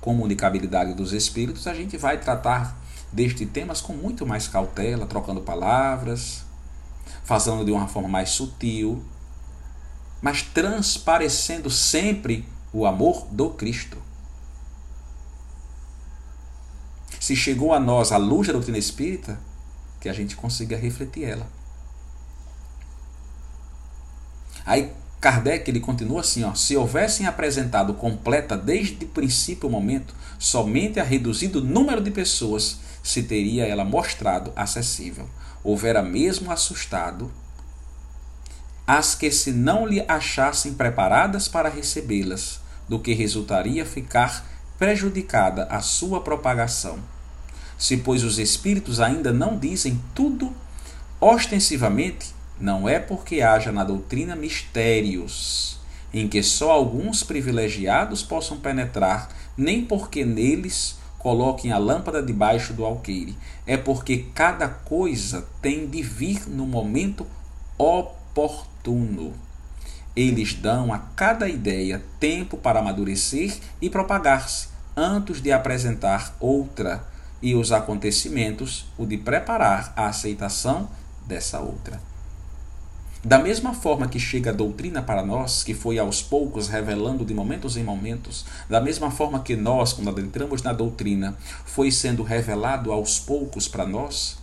comunicabilidade 0.01 0.93
dos 0.93 1.13
espíritos, 1.13 1.67
a 1.67 1.73
gente 1.73 1.95
vai 1.95 2.17
tratar 2.19 2.75
destes 3.13 3.49
temas 3.49 3.79
com 3.79 3.93
muito 3.93 4.27
mais 4.27 4.49
cautela, 4.49 5.05
trocando 5.05 5.39
palavras, 5.39 6.43
fazendo 7.23 7.63
de 7.63 7.71
uma 7.71 7.87
forma 7.87 8.09
mais 8.09 8.31
sutil, 8.31 9.01
mas 10.21 10.41
transparecendo 10.43 11.69
sempre 11.69 12.45
o 12.71 12.85
amor 12.85 13.27
do 13.31 13.49
Cristo. 13.49 13.97
Se 17.19 17.35
chegou 17.35 17.73
a 17.73 17.79
nós 17.79 18.11
a 18.11 18.17
luz 18.17 18.47
da 18.47 18.53
doutrina 18.53 18.77
espírita, 18.77 19.39
que 19.99 20.09
a 20.09 20.13
gente 20.13 20.35
consiga 20.35 20.77
refletir 20.77 21.23
ela. 21.23 21.47
Aí 24.65 24.93
Kardec 25.19 25.69
ele 25.69 25.79
continua 25.79 26.21
assim, 26.21 26.43
ó, 26.43 26.55
se 26.55 26.75
houvessem 26.75 27.27
apresentado 27.27 27.93
completa 27.93 28.57
desde 28.57 29.05
o 29.05 29.09
princípio 29.09 29.69
o 29.69 29.71
momento, 29.71 30.15
somente 30.39 30.99
a 30.99 31.03
reduzido 31.03 31.63
número 31.63 32.01
de 32.01 32.09
pessoas 32.09 32.79
se 33.03 33.23
teria 33.23 33.65
ela 33.67 33.85
mostrado 33.85 34.51
acessível. 34.55 35.29
Houvera 35.63 36.01
mesmo 36.01 36.51
assustado 36.51 37.31
as 38.85 39.15
que 39.15 39.31
se 39.31 39.51
não 39.51 39.85
lhe 39.85 40.03
achassem 40.07 40.73
preparadas 40.73 41.47
para 41.47 41.69
recebê-las, 41.69 42.59
do 42.87 42.99
que 42.99 43.13
resultaria 43.13 43.85
ficar 43.85 44.45
prejudicada 44.77 45.65
a 45.65 45.79
sua 45.79 46.21
propagação. 46.21 46.99
Se, 47.77 47.97
pois, 47.97 48.23
os 48.23 48.37
espíritos 48.37 48.99
ainda 48.99 49.31
não 49.31 49.57
dizem 49.57 50.01
tudo 50.13 50.53
ostensivamente, 51.19 52.33
não 52.59 52.87
é 52.87 52.99
porque 52.99 53.41
haja 53.41 53.71
na 53.71 53.83
doutrina 53.83 54.35
mistérios 54.35 55.79
em 56.13 56.27
que 56.27 56.43
só 56.43 56.71
alguns 56.71 57.23
privilegiados 57.23 58.21
possam 58.21 58.57
penetrar, 58.57 59.29
nem 59.57 59.85
porque 59.85 60.25
neles 60.25 60.99
coloquem 61.17 61.71
a 61.71 61.77
lâmpada 61.77 62.21
debaixo 62.21 62.73
do 62.73 62.83
alqueire. 62.83 63.37
É 63.65 63.77
porque 63.77 64.25
cada 64.33 64.67
coisa 64.67 65.47
tem 65.61 65.87
de 65.87 66.01
vir 66.01 66.49
no 66.49 66.65
momento 66.65 67.25
oportuno. 67.77 68.70
Eles 70.15 70.53
dão 70.53 70.93
a 70.93 70.99
cada 70.99 71.47
ideia 71.47 72.03
tempo 72.19 72.57
para 72.57 72.79
amadurecer 72.79 73.57
e 73.81 73.89
propagar-se, 73.89 74.67
antes 74.95 75.41
de 75.41 75.51
apresentar 75.51 76.35
outra, 76.39 77.05
e 77.41 77.55
os 77.55 77.71
acontecimentos 77.71 78.85
o 78.97 79.05
de 79.05 79.17
preparar 79.17 79.93
a 79.95 80.07
aceitação 80.07 80.89
dessa 81.25 81.59
outra. 81.59 81.99
Da 83.23 83.37
mesma 83.37 83.73
forma 83.73 84.07
que 84.07 84.19
chega 84.19 84.49
a 84.49 84.53
doutrina 84.53 85.01
para 85.03 85.23
nós, 85.23 85.63
que 85.63 85.75
foi 85.75 85.99
aos 85.99 86.23
poucos 86.23 86.67
revelando 86.67 87.23
de 87.23 87.35
momentos 87.35 87.77
em 87.77 87.83
momentos, 87.83 88.45
da 88.67 88.81
mesma 88.81 89.11
forma 89.11 89.41
que 89.41 89.55
nós, 89.55 89.93
quando 89.93 90.09
adentramos 90.09 90.63
na 90.63 90.73
doutrina, 90.73 91.37
foi 91.63 91.91
sendo 91.91 92.23
revelado 92.23 92.91
aos 92.91 93.19
poucos 93.19 93.67
para 93.67 93.85
nós. 93.85 94.40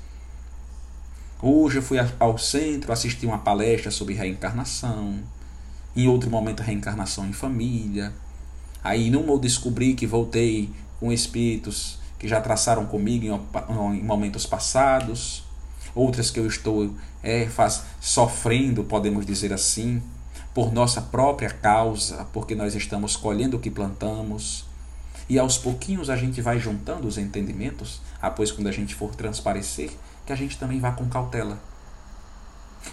Hoje 1.40 1.78
eu 1.78 1.82
fui 1.82 1.98
ao 2.18 2.36
centro 2.38 2.92
assistir 2.92 3.26
uma 3.26 3.38
palestra 3.38 3.90
sobre 3.90 4.14
reencarnação, 4.14 5.20
em 5.94 6.08
outro 6.08 6.30
momento 6.30 6.62
reencarnação 6.62 7.26
em 7.26 7.32
família. 7.32 8.12
Aí 8.82 9.10
numa 9.10 9.32
eu 9.32 9.38
descobri 9.38 9.94
que 9.94 10.06
voltei 10.06 10.70
com 10.98 11.12
espíritos 11.12 11.98
que 12.18 12.26
já 12.26 12.40
traçaram 12.40 12.86
comigo 12.86 13.24
em 13.24 14.02
momentos 14.02 14.46
passados 14.46 15.48
outras 15.98 16.30
que 16.30 16.38
eu 16.38 16.46
estou 16.46 16.94
é, 17.22 17.46
faz, 17.46 17.82
sofrendo, 18.00 18.84
podemos 18.84 19.26
dizer 19.26 19.52
assim, 19.52 20.02
por 20.54 20.72
nossa 20.72 21.00
própria 21.00 21.50
causa, 21.50 22.26
porque 22.32 22.54
nós 22.54 22.74
estamos 22.74 23.16
colhendo 23.16 23.56
o 23.56 23.60
que 23.60 23.70
plantamos. 23.70 24.64
E 25.28 25.38
aos 25.38 25.58
pouquinhos 25.58 26.08
a 26.08 26.16
gente 26.16 26.40
vai 26.40 26.58
juntando 26.58 27.06
os 27.06 27.18
entendimentos, 27.18 28.00
após 28.22 28.50
quando 28.50 28.68
a 28.68 28.72
gente 28.72 28.94
for 28.94 29.14
transparecer, 29.14 29.90
que 30.28 30.32
a 30.32 30.36
gente 30.36 30.58
também 30.58 30.78
vá 30.78 30.92
com 30.92 31.08
cautela. 31.08 31.58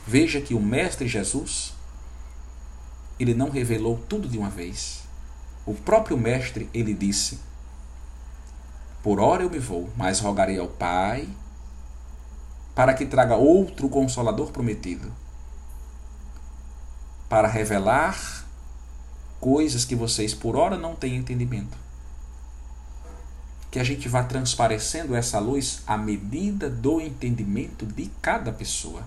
Veja 0.07 0.39
que 0.39 0.53
o 0.53 0.61
Mestre 0.61 1.05
Jesus, 1.05 1.73
ele 3.19 3.33
não 3.33 3.49
revelou 3.49 3.97
tudo 4.07 4.25
de 4.25 4.37
uma 4.37 4.49
vez. 4.49 5.03
O 5.65 5.73
próprio 5.73 6.17
Mestre, 6.17 6.69
ele 6.73 6.93
disse: 6.93 7.41
Por 9.03 9.19
hora 9.19 9.43
eu 9.43 9.49
me 9.49 9.59
vou, 9.59 9.89
mas 9.97 10.21
rogarei 10.21 10.57
ao 10.57 10.67
Pai 10.69 11.27
para 12.73 12.93
que 12.93 13.05
traga 13.05 13.35
outro 13.35 13.89
consolador 13.89 14.51
prometido, 14.51 15.11
para 17.27 17.49
revelar 17.49 18.45
coisas 19.41 19.83
que 19.83 19.95
vocês 19.95 20.33
por 20.33 20.55
hora 20.55 20.77
não 20.77 20.95
têm 20.95 21.17
entendimento. 21.17 21.84
Que 23.75 23.79
a 23.79 23.83
gente 23.83 24.07
vá 24.07 24.23
transparecendo 24.23 25.13
essa 25.13 25.37
luz 25.37 25.81
à 25.85 25.97
medida 25.97 26.69
do 26.69 27.01
entendimento 27.01 27.85
de 27.85 28.09
cada 28.21 28.49
pessoa. 28.49 29.03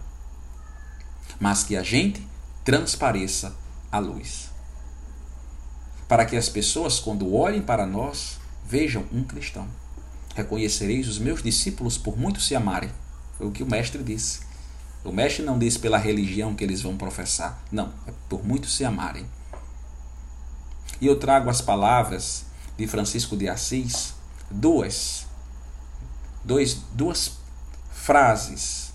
Mas 1.40 1.62
que 1.62 1.74
a 1.74 1.82
gente 1.82 2.22
transpareça 2.66 3.56
a 3.90 3.98
luz. 3.98 4.50
Para 6.06 6.26
que 6.26 6.36
as 6.36 6.50
pessoas, 6.50 7.00
quando 7.00 7.34
olhem 7.34 7.62
para 7.62 7.86
nós, 7.86 8.36
vejam 8.62 9.06
um 9.10 9.24
cristão. 9.24 9.66
Reconhecereis 10.36 11.08
os 11.08 11.18
meus 11.18 11.42
discípulos 11.42 11.96
por 11.96 12.18
muito 12.18 12.38
se 12.38 12.54
amarem 12.54 12.90
foi 13.38 13.46
o 13.46 13.50
que 13.50 13.62
o 13.62 13.66
mestre 13.66 14.02
disse. 14.02 14.40
O 15.02 15.10
mestre 15.10 15.42
não 15.42 15.58
disse 15.58 15.78
pela 15.78 15.96
religião 15.96 16.54
que 16.54 16.62
eles 16.62 16.82
vão 16.82 16.94
professar. 16.94 17.58
Não, 17.72 17.90
é 18.06 18.12
por 18.28 18.46
muito 18.46 18.68
se 18.68 18.84
amarem. 18.84 19.24
E 21.00 21.06
eu 21.06 21.18
trago 21.18 21.48
as 21.48 21.62
palavras 21.62 22.44
de 22.76 22.86
Francisco 22.86 23.34
de 23.34 23.48
Assis, 23.48 24.17
duas, 24.50 25.26
dois, 26.44 26.74
duas 26.92 27.38
frases 27.90 28.92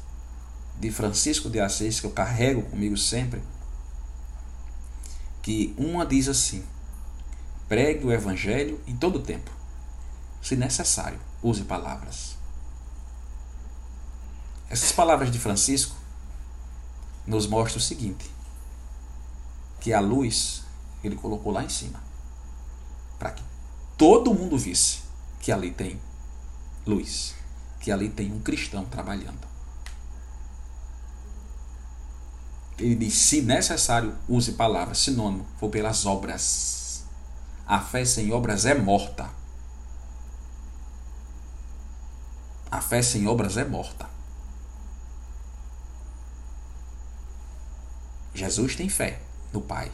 de 0.79 0.91
Francisco 0.91 1.49
de 1.49 1.59
Assis 1.59 1.99
que 1.99 2.05
eu 2.05 2.11
carrego 2.11 2.63
comigo 2.63 2.97
sempre. 2.97 3.41
Que 5.41 5.73
uma 5.77 6.05
diz 6.05 6.27
assim: 6.27 6.63
pregue 7.67 8.05
o 8.05 8.11
evangelho 8.11 8.81
em 8.87 8.95
todo 8.95 9.19
tempo. 9.19 9.51
Se 10.41 10.55
necessário, 10.55 11.19
use 11.41 11.63
palavras. 11.63 12.37
Essas 14.69 14.91
palavras 14.91 15.31
de 15.31 15.37
Francisco 15.37 15.95
nos 17.27 17.45
mostram 17.45 17.77
o 17.77 17.83
seguinte: 17.83 18.29
que 19.79 19.93
a 19.93 19.99
luz 19.99 20.63
ele 21.03 21.15
colocou 21.15 21.51
lá 21.51 21.63
em 21.63 21.69
cima, 21.69 22.01
para 23.19 23.31
que 23.31 23.43
todo 23.97 24.33
mundo 24.33 24.57
visse 24.57 25.02
que 25.43 25.51
ali 25.51 25.71
tem 25.71 25.99
luz, 26.87 27.35
que 27.81 27.91
ali 27.91 28.09
tem 28.09 28.31
um 28.31 28.39
cristão 28.39 28.85
trabalhando. 28.85 29.45
Ele 32.79 32.95
diz: 32.95 33.13
se 33.13 33.41
necessário, 33.41 34.17
use 34.25 34.53
palavras, 34.53 34.99
sinônimo, 34.99 35.45
for 35.59 35.69
pelas 35.69 36.05
obras. 36.05 37.03
A 37.67 37.81
fé 37.81 38.05
sem 38.05 38.31
obras 38.31 38.65
é 38.65 38.73
morta. 38.73 39.29
A 42.71 42.79
fé 42.79 43.01
sem 43.01 43.27
obras 43.27 43.57
é 43.57 43.65
morta. 43.65 44.09
Jesus 48.33 48.77
tem 48.77 48.87
fé 48.87 49.21
no 49.51 49.59
Pai. 49.59 49.91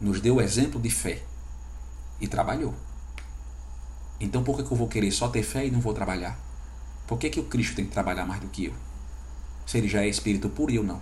Nos 0.00 0.20
deu 0.20 0.36
o 0.36 0.40
exemplo 0.40 0.80
de 0.80 0.90
fé 0.90 1.24
e 2.20 2.28
trabalhou. 2.28 2.72
Então 4.20 4.42
por 4.42 4.56
que, 4.56 4.62
eu 4.62 4.76
vou 4.76 4.88
querer 4.88 5.10
só 5.10 5.28
ter 5.28 5.42
fé 5.42 5.66
e 5.66 5.70
não 5.70 5.80
vou 5.80 5.92
trabalhar? 5.92 6.38
Por 7.06 7.18
que, 7.18 7.30
que 7.30 7.40
o 7.40 7.44
Cristo 7.44 7.76
tem 7.76 7.84
que 7.84 7.92
trabalhar 7.92 8.24
mais 8.24 8.40
do 8.40 8.48
que 8.48 8.66
eu? 8.66 8.74
Se 9.66 9.78
ele 9.78 9.88
já 9.88 10.02
é 10.02 10.08
espírito 10.08 10.48
puro 10.48 10.72
e 10.72 10.76
eu 10.76 10.84
não. 10.84 11.00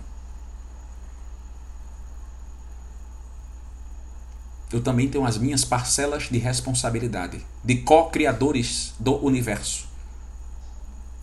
eu 4.73 4.81
também 4.81 5.07
tenho 5.07 5.23
as 5.23 5.37
minhas 5.37 5.63
parcelas 5.63 6.23
de 6.23 6.37
responsabilidade, 6.39 7.45
de 7.63 7.75
co-criadores 7.77 8.93
do 8.99 9.23
universo. 9.23 9.87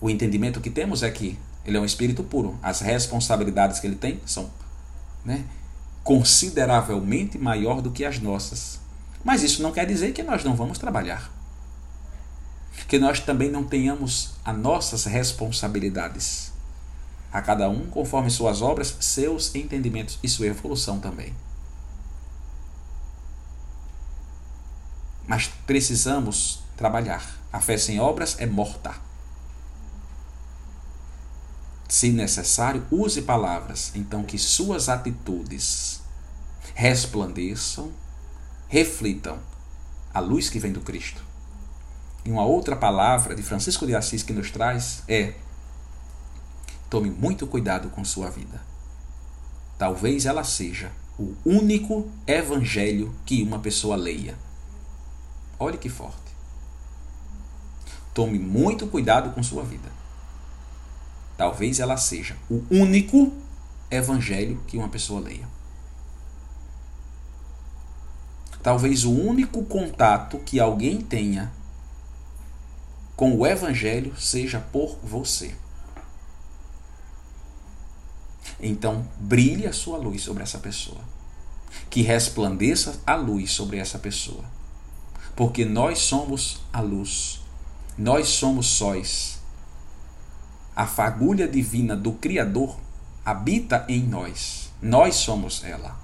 O 0.01 0.09
entendimento 0.09 0.61
que 0.61 0.71
temos 0.71 1.03
é 1.03 1.11
que 1.11 1.37
ele 1.65 1.77
é 1.77 1.81
um 1.81 1.85
espírito 1.85 2.23
puro. 2.23 2.57
As 2.63 2.81
responsabilidades 2.81 3.81
que 3.81 3.89
ele 3.89 3.97
tem 3.97 4.21
são 4.25 4.49
né, 5.25 5.45
consideravelmente 6.05 7.39
maior 7.39 7.83
do 7.83 7.91
que 7.91 8.05
as 8.05 8.21
nossas. 8.21 8.79
Mas 9.25 9.43
isso 9.43 9.63
não 9.63 9.73
quer 9.73 9.85
dizer 9.85 10.13
que 10.13 10.23
nós 10.23 10.45
não 10.45 10.55
vamos 10.55 10.79
trabalhar. 10.79 11.31
Que 12.89 12.99
nós 12.99 13.21
também 13.21 13.51
não 13.51 13.65
tenhamos 13.65 14.33
as 14.45 14.57
nossas 14.57 15.05
responsabilidades. 15.05 16.53
A 17.33 17.41
cada 17.41 17.69
um, 17.69 17.87
conforme 17.87 18.31
suas 18.31 18.61
obras, 18.61 18.97
seus 19.01 19.55
entendimentos 19.55 20.19
e 20.23 20.29
sua 20.29 20.47
evolução 20.47 20.99
também. 20.99 21.33
Mas 25.27 25.47
precisamos 25.65 26.61
trabalhar. 26.77 27.39
A 27.53 27.61
fé 27.61 27.79
sem 27.79 28.01
obras 28.01 28.37
é 28.41 28.47
morta. 28.47 28.95
Se 31.89 32.11
necessário, 32.11 32.87
use 32.91 33.23
palavras, 33.23 33.93
então 33.95 34.25
que 34.25 34.39
suas 34.39 34.89
atitudes 34.89 36.01
resplandeçam, 36.75 37.93
reflitam 38.69 39.39
a 40.15 40.21
luz 40.21 40.49
que 40.49 40.59
vem 40.59 40.73
do 40.73 40.81
Cristo. 40.81 41.30
E 42.25 42.31
uma 42.31 42.45
outra 42.45 42.77
palavra 42.77 43.35
de 43.35 43.43
Francisco 43.43 43.87
de 43.87 43.95
Assis 43.95 44.23
que 44.23 44.33
nos 44.33 44.51
traz 44.51 45.03
é: 45.09 45.35
tome 46.89 47.11
muito 47.11 47.47
cuidado 47.47 47.89
com 47.91 48.05
sua 48.05 48.31
vida. 48.31 48.61
Talvez 49.79 50.27
ela 50.27 50.45
seja 50.45 50.93
o 51.19 51.35
único 51.45 52.11
evangelho 52.27 53.15
que 53.25 53.43
uma 53.43 53.59
pessoa 53.59 53.97
leia. 53.97 54.37
Olhe 55.59 55.79
que 55.79 55.89
forte. 55.89 56.31
Tome 58.13 58.39
muito 58.39 58.87
cuidado 58.87 59.31
com 59.31 59.43
sua 59.43 59.63
vida. 59.63 59.89
Talvez 61.37 61.81
ela 61.81 61.97
seja 61.97 62.37
o 62.51 62.63
único 62.71 63.33
evangelho 63.91 64.63
que 64.67 64.77
uma 64.77 64.89
pessoa 64.89 65.21
leia. 65.21 65.49
Talvez 68.63 69.05
o 69.05 69.11
único 69.11 69.65
contato 69.65 70.39
que 70.39 70.61
alguém 70.61 71.01
tenha 71.01 71.51
com 73.21 73.37
o 73.37 73.47
evangelho 73.47 74.19
seja 74.19 74.59
por 74.59 74.99
você. 75.03 75.55
Então, 78.59 79.07
brilhe 79.19 79.67
a 79.67 79.75
sua 79.75 79.99
luz 79.99 80.23
sobre 80.23 80.43
essa 80.43 80.57
pessoa. 80.57 81.03
Que 81.91 82.01
resplandeça 82.01 82.99
a 83.07 83.15
luz 83.17 83.51
sobre 83.51 83.77
essa 83.77 83.99
pessoa. 83.99 84.43
Porque 85.37 85.67
nós 85.67 85.99
somos 85.99 86.63
a 86.73 86.81
luz. 86.81 87.43
Nós 87.99 88.27
somos 88.27 88.69
sóis 88.69 89.39
a 90.75 90.87
fagulha 90.87 91.47
divina 91.47 91.95
do 91.95 92.13
Criador 92.13 92.75
habita 93.23 93.85
em 93.87 94.03
nós. 94.03 94.73
Nós 94.81 95.17
somos 95.17 95.63
ela. 95.63 96.01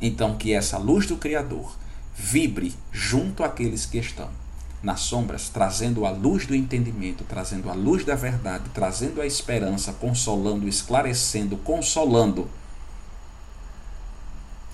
Então, 0.00 0.36
que 0.36 0.52
essa 0.52 0.78
luz 0.78 1.04
do 1.04 1.16
Criador 1.16 1.76
vibre 2.14 2.76
junto 2.92 3.42
àqueles 3.42 3.86
que 3.86 3.98
estão 3.98 4.30
nas 4.82 5.00
sombras, 5.00 5.48
trazendo 5.48 6.06
a 6.06 6.10
luz 6.10 6.46
do 6.46 6.54
entendimento, 6.54 7.24
trazendo 7.24 7.68
a 7.68 7.74
luz 7.74 8.04
da 8.04 8.14
verdade, 8.14 8.64
trazendo 8.72 9.20
a 9.20 9.26
esperança, 9.26 9.92
consolando, 9.92 10.68
esclarecendo, 10.68 11.56
consolando 11.56 12.48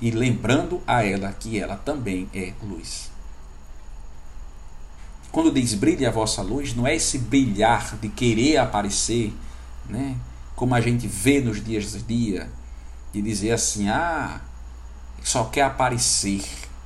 e 0.00 0.10
lembrando 0.10 0.82
a 0.86 1.04
ela 1.04 1.32
que 1.32 1.58
ela 1.58 1.76
também 1.76 2.28
é 2.34 2.52
luz. 2.62 3.10
Quando 5.32 5.50
diz 5.50 5.74
brilhe 5.74 6.06
a 6.06 6.10
vossa 6.10 6.42
luz, 6.42 6.74
não 6.74 6.86
é 6.86 6.94
esse 6.94 7.18
brilhar 7.18 7.96
de 7.96 8.08
querer 8.08 8.58
aparecer, 8.58 9.32
né? 9.88 10.16
como 10.54 10.74
a 10.74 10.80
gente 10.80 11.06
vê 11.06 11.40
nos 11.40 11.62
dias 11.62 11.92
do 11.92 11.98
dia, 12.00 12.48
de 13.12 13.20
dizer 13.20 13.52
assim, 13.52 13.88
ah, 13.88 14.40
só 15.22 15.44
quer 15.44 15.62
aparecer, 15.62 16.44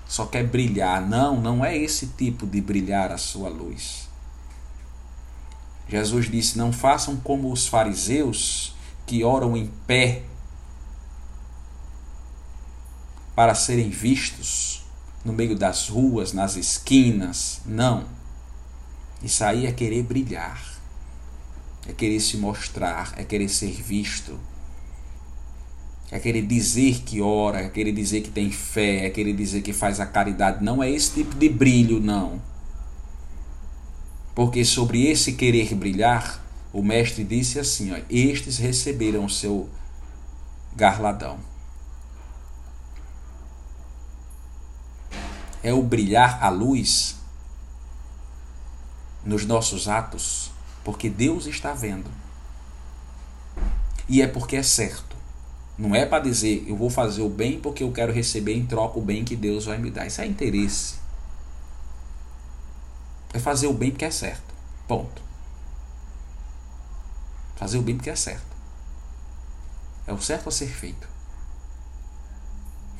só 0.08 0.24
quer 0.24 0.44
brilhar. 0.44 1.06
Não, 1.06 1.38
não 1.38 1.62
é 1.62 1.76
esse 1.76 2.06
tipo 2.06 2.46
de 2.46 2.60
brilhar 2.62 3.12
a 3.12 3.18
sua 3.18 3.50
luz. 3.50 4.08
Jesus 5.86 6.30
disse: 6.30 6.56
Não 6.56 6.72
façam 6.72 7.16
como 7.16 7.52
os 7.52 7.68
fariseus 7.68 8.74
que 9.06 9.22
oram 9.22 9.56
em 9.56 9.70
pé 9.86 10.22
para 13.36 13.54
serem 13.54 13.90
vistos 13.90 14.82
no 15.24 15.32
meio 15.32 15.56
das 15.56 15.88
ruas, 15.88 16.32
nas 16.32 16.56
esquinas. 16.56 17.60
Não. 17.64 18.04
Isso 19.22 19.44
aí 19.44 19.66
é 19.66 19.72
querer 19.72 20.02
brilhar, 20.04 20.62
é 21.86 21.92
querer 21.92 22.20
se 22.20 22.36
mostrar, 22.36 23.14
é 23.16 23.24
querer 23.24 23.48
ser 23.48 23.72
visto, 23.72 24.38
é 26.10 26.18
querer 26.18 26.46
dizer 26.46 27.02
que 27.02 27.20
ora, 27.20 27.60
é 27.60 27.68
querer 27.68 27.92
dizer 27.92 28.22
que 28.22 28.30
tem 28.30 28.50
fé, 28.50 29.06
é 29.06 29.10
querer 29.10 29.34
dizer 29.34 29.60
que 29.60 29.74
faz 29.74 30.00
a 30.00 30.06
caridade. 30.06 30.64
Não 30.64 30.82
é 30.82 30.90
esse 30.90 31.12
tipo 31.12 31.34
de 31.34 31.48
brilho, 31.48 32.00
não. 32.00 32.40
Porque 34.34 34.64
sobre 34.64 35.06
esse 35.06 35.34
querer 35.34 35.74
brilhar, 35.74 36.42
o 36.72 36.82
mestre 36.82 37.24
disse 37.24 37.58
assim: 37.58 37.92
ó, 37.92 37.98
estes 38.08 38.56
receberam 38.56 39.26
o 39.26 39.30
seu 39.30 39.68
garladão. 40.74 41.38
É 45.62 45.74
o 45.74 45.82
brilhar 45.82 46.42
a 46.42 46.48
luz 46.48 47.16
nos 49.24 49.44
nossos 49.44 49.88
atos, 49.88 50.50
porque 50.82 51.10
Deus 51.10 51.46
está 51.46 51.74
vendo. 51.74 52.10
E 54.08 54.22
é 54.22 54.26
porque 54.26 54.56
é 54.56 54.62
certo. 54.62 55.17
Não 55.78 55.94
é 55.94 56.04
para 56.04 56.24
dizer 56.24 56.64
eu 56.66 56.76
vou 56.76 56.90
fazer 56.90 57.22
o 57.22 57.28
bem 57.28 57.60
porque 57.60 57.84
eu 57.84 57.92
quero 57.92 58.12
receber 58.12 58.54
em 58.54 58.66
troca 58.66 58.98
o 58.98 59.02
bem 59.02 59.24
que 59.24 59.36
Deus 59.36 59.66
vai 59.66 59.78
me 59.78 59.90
dar. 59.90 60.06
Isso 60.06 60.20
é 60.20 60.26
interesse. 60.26 60.96
É 63.32 63.38
fazer 63.38 63.68
o 63.68 63.72
bem 63.72 63.90
porque 63.92 64.04
é 64.04 64.10
certo. 64.10 64.52
Ponto. 64.88 65.22
Fazer 67.54 67.78
o 67.78 67.82
bem 67.82 67.96
porque 67.96 68.10
é 68.10 68.16
certo. 68.16 68.46
É 70.06 70.12
o 70.12 70.20
certo 70.20 70.48
a 70.48 70.52
ser 70.52 70.68
feito. 70.68 71.06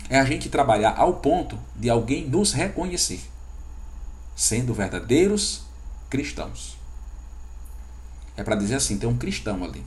É 0.09 0.19
a 0.19 0.25
gente 0.25 0.49
trabalhar 0.49 0.95
ao 0.97 1.15
ponto 1.15 1.59
de 1.75 1.91
alguém 1.91 2.27
nos 2.27 2.53
reconhecer, 2.53 3.21
sendo 4.35 4.73
verdadeiros 4.73 5.63
cristãos. 6.09 6.79
É 8.37 8.43
para 8.43 8.57
dizer 8.57 8.77
assim, 8.77 8.99
tem 8.99 9.09
um 9.09 9.19
cristão 9.19 9.65
ali. 9.65 9.85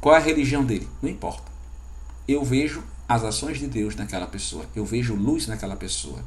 Qual 0.00 0.14
é 0.14 0.18
a 0.18 0.20
religião 0.20 0.64
dele? 0.64 0.88
Não 1.02 1.08
importa. 1.08 1.47
Eu 2.28 2.44
vejo 2.44 2.84
as 3.08 3.24
ações 3.24 3.58
de 3.58 3.66
Deus 3.66 3.96
naquela 3.96 4.26
pessoa. 4.26 4.66
Eu 4.76 4.84
vejo 4.84 5.14
luz 5.14 5.46
naquela 5.46 5.74
pessoa. 5.74 6.22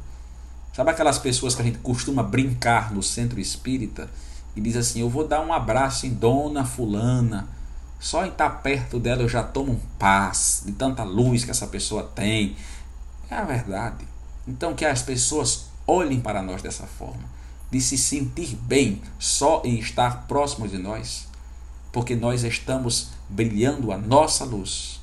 Sabe 0.73 0.89
aquelas 0.89 1.19
pessoas 1.19 1.53
que 1.53 1.61
a 1.61 1.65
gente 1.65 1.77
costuma 1.77 2.23
brincar 2.23 2.91
no 2.91 3.03
centro 3.03 3.39
espírita 3.39 4.09
e 4.55 4.61
diz 4.61 4.75
assim: 4.75 5.01
Eu 5.01 5.09
vou 5.09 5.27
dar 5.27 5.41
um 5.41 5.53
abraço 5.53 6.07
em 6.07 6.13
Dona 6.13 6.65
Fulana. 6.65 7.47
Só 7.99 8.25
em 8.25 8.29
estar 8.29 8.49
perto 8.49 8.99
dela 8.99 9.21
eu 9.21 9.29
já 9.29 9.43
tomo 9.43 9.73
um 9.73 9.79
paz 9.99 10.63
de 10.65 10.71
tanta 10.71 11.03
luz 11.03 11.45
que 11.45 11.51
essa 11.51 11.67
pessoa 11.67 12.03
tem. 12.03 12.55
É 13.29 13.35
a 13.35 13.43
verdade. 13.43 14.07
Então 14.47 14.73
que 14.73 14.83
as 14.83 15.03
pessoas 15.03 15.67
olhem 15.85 16.19
para 16.19 16.41
nós 16.41 16.63
dessa 16.63 16.87
forma 16.87 17.41
de 17.71 17.79
se 17.79 17.97
sentir 17.97 18.55
bem 18.55 19.01
só 19.17 19.61
em 19.63 19.79
estar 19.79 20.27
próximo 20.27 20.67
de 20.67 20.77
nós, 20.77 21.27
porque 21.91 22.15
nós 22.15 22.43
estamos 22.43 23.11
brilhando 23.29 23.93
a 23.93 23.97
nossa 23.97 24.43
luz, 24.43 25.00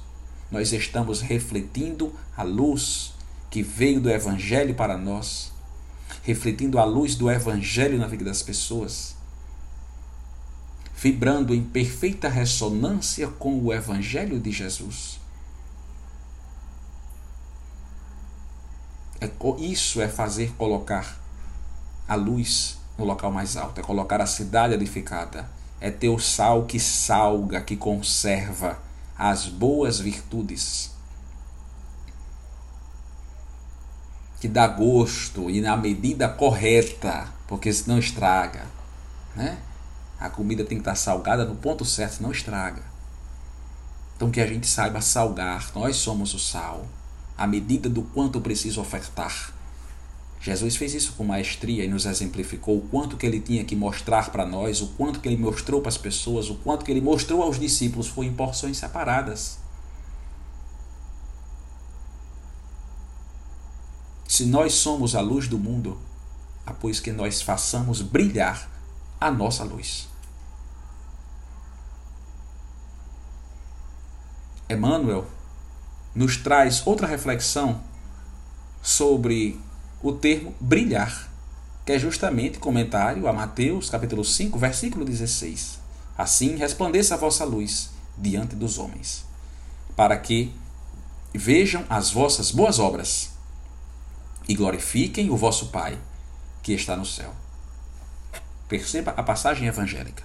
nós 0.51 0.73
estamos 0.73 1.21
refletindo 1.21 2.13
a 2.37 2.43
luz 2.43 3.13
que 3.51 3.63
veio 3.63 4.01
do 4.01 4.11
Evangelho 4.11 4.75
para 4.75 4.97
nós, 4.97 5.53
refletindo 6.23 6.79
a 6.79 6.85
luz 6.85 7.15
do 7.15 7.31
Evangelho 7.31 7.99
na 7.99 8.07
vida 8.07 8.25
das 8.25 8.43
pessoas, 8.43 9.15
vibrando 10.97 11.55
em 11.55 11.63
perfeita 11.63 12.29
ressonância 12.29 13.29
com 13.29 13.59
o 13.63 13.73
Evangelho 13.73 14.41
de 14.41 14.51
Jesus. 14.51 15.19
É, 19.21 19.31
isso 19.59 20.01
é 20.01 20.09
fazer 20.09 20.53
colocar 20.53 21.19
a 22.07 22.15
luz 22.15 22.79
no 22.97 23.05
local 23.05 23.31
mais 23.31 23.57
alto, 23.57 23.81
é 23.81 23.83
colocar 23.83 24.21
a 24.21 24.27
cidade 24.27 24.75
edificada, 24.75 25.49
é 25.81 25.91
ter 25.91 26.09
o 26.09 26.19
sal 26.19 26.65
que 26.65 26.81
salga, 26.81 27.61
que 27.61 27.77
conserva 27.77 28.88
as 29.19 29.49
boas 29.49 29.99
virtudes, 29.99 30.93
que 34.41 34.47
dá 34.47 34.69
gosto 34.69 35.51
e 35.51 35.61
na 35.61 35.77
medida 35.77 36.29
correta, 36.29 37.29
porque 37.49 37.73
senão 37.73 37.99
estraga, 37.99 38.67
né? 39.35 39.59
A 40.21 40.31
comida 40.31 40.65
tem 40.65 40.79
que 40.79 40.83
estar 40.83 40.95
salgada 40.95 41.45
no 41.45 41.57
ponto 41.57 41.85
certo, 41.85 42.17
senão 42.17 42.31
estraga. 42.31 42.83
Então 44.17 44.31
que 44.31 44.41
a 44.41 44.47
gente 44.47 44.67
saiba 44.67 45.01
salgar, 45.01 45.73
nós 45.75 45.97
somos 45.97 46.35
o 46.35 46.39
sal, 46.39 46.87
à 47.37 47.47
medida 47.47 47.89
do 47.89 48.03
quanto 48.03 48.41
preciso 48.41 48.81
ofertar 48.81 49.58
Jesus 50.41 50.77
fez 50.77 50.95
isso 50.95 51.15
com 51.15 51.25
maestria 51.25 51.85
e 51.85 51.89
nos 51.89 52.07
exemplificou 52.07 52.79
o 52.79 52.89
quanto 52.89 53.17
que 53.17 53.27
ele 53.27 53.41
tinha 53.41 53.65
que 53.65 53.75
mostrar 53.75 54.31
para 54.31 54.47
nós, 54.47 54.81
o 54.81 54.89
quanto 54.89 55.21
que 55.21 55.29
ele 55.29 55.37
mostrou 55.37 55.81
para 55.81 55.89
as 55.89 55.99
pessoas, 55.99 56.49
o 56.49 56.55
quanto 56.57 56.85
que 56.85 56.91
ele 56.91 57.01
mostrou 57.01 57.43
aos 57.43 57.59
discípulos 57.59 58.07
foi 58.07 58.27
em 58.27 58.35
porções 58.35 58.77
separadas. 58.77 59.59
Se 64.29 64.47
nós 64.47 64.75
somos 64.75 65.17
a 65.17 65.21
luz 65.21 65.49
do 65.49 65.59
mundo, 65.59 65.99
após 66.65 67.01
que 67.01 67.11
nós 67.11 67.43
façamos 67.43 68.01
brilhar 68.01 68.71
a 69.21 69.31
nossa 69.31 69.65
luz. 69.65 70.07
Emmanuel 74.71 75.27
nos 76.15 76.37
traz 76.37 76.87
outra 76.87 77.07
reflexão 77.07 77.81
sobre 78.83 79.59
o 80.03 80.13
termo 80.13 80.55
brilhar, 80.61 81.29
que 81.85 81.93
é 81.93 81.99
justamente 81.99 82.59
comentário 82.59 83.27
a 83.27 83.33
Mateus 83.33 83.91
capítulo 83.91 84.25
5, 84.25 84.59
versículo 84.59 85.05
16. 85.05 85.79
Assim 86.17 86.57
resplandeça 86.57 87.15
a 87.15 87.19
vossa 87.19 87.45
luz 87.45 87.91
diante 88.17 88.55
dos 88.55 88.79
homens, 88.79 89.25
para 89.97 90.17
que 90.17 90.55
vejam 91.35 91.85
as 91.89 92.11
vossas 92.11 92.51
boas 92.51 92.79
obras 92.79 93.31
e 94.49 94.55
glorifiquem 94.55 95.31
o 95.31 95.37
vosso 95.37 95.67
Pai 95.67 95.99
que 96.63 96.73
está 96.73 96.97
no 96.97 97.05
céu. 97.05 97.35
Perceba 98.69 99.13
a 99.17 99.23
passagem 99.23 99.67
evangélica. 99.67 100.25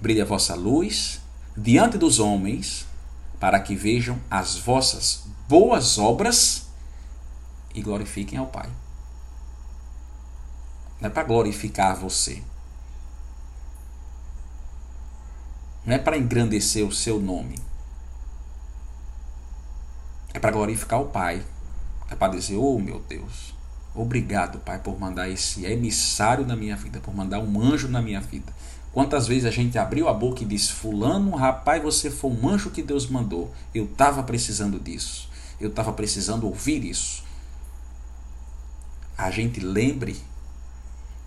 Brilha 0.00 0.24
a 0.24 0.26
vossa 0.26 0.54
luz 0.54 1.20
diante 1.56 1.98
dos 1.98 2.18
homens, 2.18 2.86
para 3.38 3.60
que 3.60 3.74
vejam 3.74 4.18
as 4.30 4.56
vossas 4.56 5.24
boas 5.48 5.98
obras 5.98 6.61
e 7.74 7.82
glorifiquem 7.82 8.38
ao 8.38 8.46
Pai. 8.46 8.68
Não 11.00 11.08
é 11.08 11.10
para 11.10 11.24
glorificar 11.24 11.96
você. 11.96 12.42
Não 15.84 15.94
é 15.94 15.98
para 15.98 16.16
engrandecer 16.16 16.86
o 16.86 16.92
seu 16.92 17.18
nome. 17.18 17.58
É 20.32 20.38
para 20.38 20.52
glorificar 20.52 21.00
o 21.00 21.06
Pai. 21.06 21.44
É 22.08 22.14
para 22.14 22.32
dizer: 22.32 22.56
Oh 22.56 22.78
meu 22.78 23.00
Deus, 23.00 23.52
obrigado, 23.94 24.60
Pai, 24.60 24.78
por 24.78 24.98
mandar 24.98 25.28
esse 25.28 25.64
emissário 25.64 26.46
na 26.46 26.54
minha 26.54 26.76
vida, 26.76 27.00
por 27.00 27.14
mandar 27.14 27.40
um 27.40 27.60
anjo 27.60 27.88
na 27.88 28.00
minha 28.00 28.20
vida. 28.20 28.52
Quantas 28.92 29.26
vezes 29.26 29.46
a 29.46 29.50
gente 29.50 29.78
abriu 29.78 30.08
a 30.08 30.14
boca 30.14 30.42
e 30.42 30.46
disse: 30.46 30.72
Fulano, 30.72 31.34
rapaz, 31.34 31.82
você 31.82 32.10
foi 32.10 32.30
um 32.30 32.48
anjo 32.48 32.70
que 32.70 32.82
Deus 32.82 33.08
mandou. 33.08 33.52
Eu 33.74 33.86
estava 33.86 34.22
precisando 34.22 34.78
disso. 34.78 35.28
Eu 35.58 35.70
estava 35.70 35.92
precisando 35.92 36.46
ouvir 36.46 36.84
isso 36.84 37.24
a 39.22 39.30
gente 39.30 39.60
lembre 39.60 40.16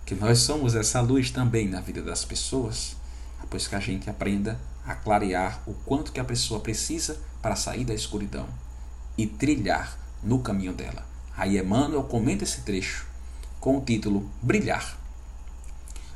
que 0.04 0.14
nós 0.14 0.40
somos 0.40 0.74
essa 0.74 1.00
luz 1.00 1.30
também 1.30 1.66
na 1.66 1.80
vida 1.80 2.02
das 2.02 2.26
pessoas, 2.26 2.94
depois 3.40 3.66
que 3.66 3.74
a 3.74 3.80
gente 3.80 4.10
aprenda 4.10 4.60
a 4.86 4.94
clarear 4.94 5.62
o 5.66 5.72
quanto 5.72 6.12
que 6.12 6.20
a 6.20 6.24
pessoa 6.24 6.60
precisa 6.60 7.18
para 7.40 7.56
sair 7.56 7.86
da 7.86 7.94
escuridão 7.94 8.46
e 9.16 9.26
trilhar 9.26 9.98
no 10.22 10.40
caminho 10.40 10.74
dela. 10.74 11.06
Aí 11.34 11.58
Emmanuel 11.58 12.02
comenta 12.02 12.44
esse 12.44 12.60
trecho 12.60 13.06
com 13.58 13.78
o 13.78 13.80
título 13.80 14.30
Brilhar. 14.42 14.98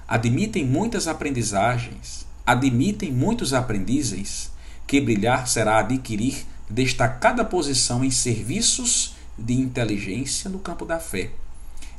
Admitem 0.07 0.67
muitas 0.67 1.09
aprendizagens, 1.09 2.27
admitem 2.45 3.11
muitos 3.11 3.55
aprendizes 3.55 4.51
que 4.87 5.01
brilhar 5.01 5.49
será 5.49 5.79
adquirir 5.79 6.45
destacada 6.69 7.43
posição 7.43 8.05
em 8.05 8.11
serviços 8.11 9.15
de 9.39 9.55
inteligência 9.55 10.51
no 10.51 10.59
campo 10.59 10.85
da 10.85 11.01
fé 11.01 11.31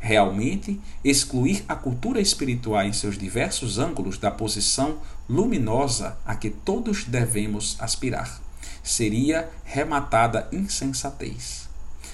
realmente 0.02 0.82
excluir 1.04 1.64
a 1.70 1.76
cultura 1.76 2.20
espiritual 2.20 2.84
em 2.84 2.92
seus 2.92 3.18
diversos 3.18 3.78
ângulos 3.78 4.18
da 4.18 4.32
posição 4.32 4.98
luminosa 5.30 6.18
a 6.26 6.36
que 6.36 6.50
todos 6.50 7.06
devemos 7.06 7.78
aspirar. 7.80 8.42
Seria 8.84 9.48
rematada 9.64 10.50
insensatez. 10.52 11.70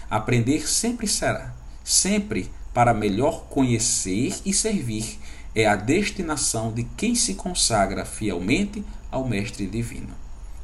Aprender 0.10 0.68
sempre 0.68 1.08
será, 1.08 1.54
sempre 1.84 2.52
para 2.74 2.94
melhor 2.94 3.46
conhecer 3.50 4.36
e 4.46 4.54
servir, 4.54 5.18
é 5.56 5.66
a 5.66 5.76
destinação 5.76 6.72
de 6.72 6.84
quem 6.84 7.16
se 7.16 7.36
consagra 7.36 8.06
fielmente 8.06 8.84
ao 9.10 9.28
Mestre 9.28 9.66
Divino. 9.66 10.14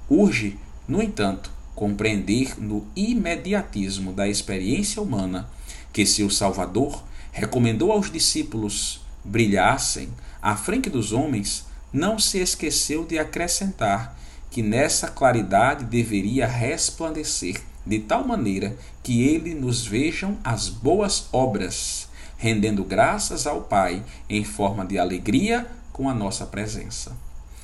Urge, 0.10 0.60
no 0.88 1.02
entanto, 1.02 1.50
compreender 1.74 2.62
no 2.62 2.86
imediatismo 2.96 4.12
da 4.12 4.28
experiência 4.28 5.02
humana 5.02 5.50
que 5.94 6.06
se 6.06 6.22
o 6.22 6.30
Salvador 6.30 7.04
recomendou 7.34 7.92
aos 7.92 8.12
discípulos 8.12 9.02
brilhassem 9.26 10.10
à 10.42 10.56
frente 10.56 10.90
dos 10.90 11.12
homens, 11.12 11.66
não 11.92 12.20
se 12.20 12.38
esqueceu 12.38 13.04
de 13.04 13.18
acrescentar 13.18 14.18
que 14.52 14.62
nessa 14.62 15.08
claridade 15.08 15.84
deveria 15.84 16.46
resplandecer 16.46 17.60
de 17.86 18.00
tal 18.00 18.26
maneira 18.26 18.78
que 19.02 19.24
ele 19.24 19.56
nos 19.56 19.86
vejam 19.86 20.38
as 20.44 20.70
boas 20.70 21.28
obras, 21.34 22.08
rendendo 22.38 22.84
graças 22.84 23.48
ao 23.48 23.62
Pai 23.62 24.04
em 24.30 24.44
forma 24.44 24.86
de 24.86 25.00
alegria 25.00 25.68
com 25.92 26.08
a 26.08 26.14
nossa 26.14 26.46
presença. 26.46 27.18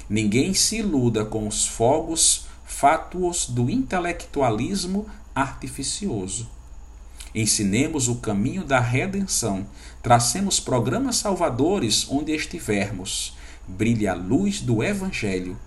Ninguém 0.10 0.54
se 0.54 0.78
iluda 0.78 1.24
com 1.24 1.48
os 1.48 1.68
fogos 1.68 2.48
fátuos 2.66 3.48
do 3.48 3.70
intelectualismo 3.70 5.06
artificioso 5.36 6.59
Ensinemos 7.34 8.08
o 8.08 8.16
caminho 8.16 8.64
da 8.64 8.80
redenção, 8.80 9.68
tracemos 10.02 10.60
programas 10.60 11.18
salvadores 11.18 12.08
onde 12.10 12.34
estivermos. 12.34 13.38
Brilhe 13.68 14.08
a 14.08 14.16
luz 14.16 14.62
do 14.62 14.84
Evangelho 14.84 15.58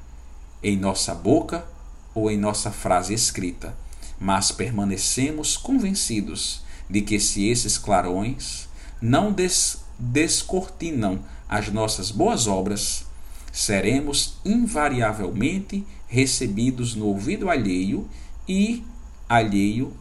em 0.63 0.77
nossa 0.77 1.15
boca 1.15 1.65
ou 2.15 2.31
em 2.31 2.37
nossa 2.37 2.71
frase 2.71 3.15
escrita, 3.15 3.77
mas 4.19 4.53
permanecemos 4.53 5.57
convencidos 5.57 6.63
de 6.89 7.01
que 7.01 7.19
se 7.19 7.49
esses 7.49 7.79
clarões 7.79 8.69
não 9.01 9.33
des 9.33 9.83
descortinam 9.99 11.21
as 11.49 11.69
nossas 11.69 12.11
boas 12.11 12.47
obras, 12.47 13.07
seremos 13.53 14.39
invariavelmente 14.45 15.87
recebidos 16.09 16.95
no 16.95 17.07
ouvido 17.07 17.49
alheio 17.49 18.09
e 18.49 18.83
alheio 19.29 19.93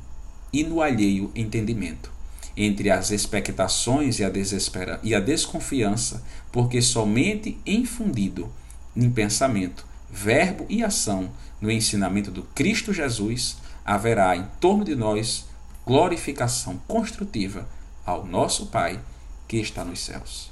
e 0.51 0.63
no 0.63 0.81
alheio 0.81 1.31
entendimento, 1.35 2.11
entre 2.55 2.89
as 2.89 3.11
expectações 3.11 4.19
e 4.19 4.23
a, 4.23 4.29
desespera 4.29 4.99
e 5.03 5.15
a 5.15 5.19
desconfiança, 5.19 6.23
porque 6.51 6.81
somente 6.81 7.57
infundido 7.65 8.51
em 8.95 9.09
pensamento, 9.09 9.85
verbo 10.09 10.65
e 10.69 10.83
ação 10.83 11.31
no 11.59 11.71
ensinamento 11.71 12.29
do 12.29 12.43
Cristo 12.43 12.93
Jesus 12.93 13.57
haverá 13.85 14.35
em 14.35 14.45
torno 14.59 14.83
de 14.83 14.95
nós 14.95 15.45
glorificação 15.85 16.79
construtiva 16.87 17.67
ao 18.05 18.25
nosso 18.25 18.67
Pai 18.67 18.99
que 19.47 19.57
está 19.57 19.83
nos 19.83 19.99
céus. 19.99 20.51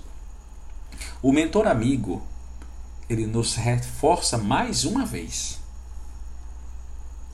O 1.21 1.31
mentor 1.31 1.67
amigo, 1.67 2.25
ele 3.09 3.25
nos 3.25 3.55
reforça 3.55 4.37
mais 4.37 4.85
uma 4.85 5.05
vez 5.05 5.59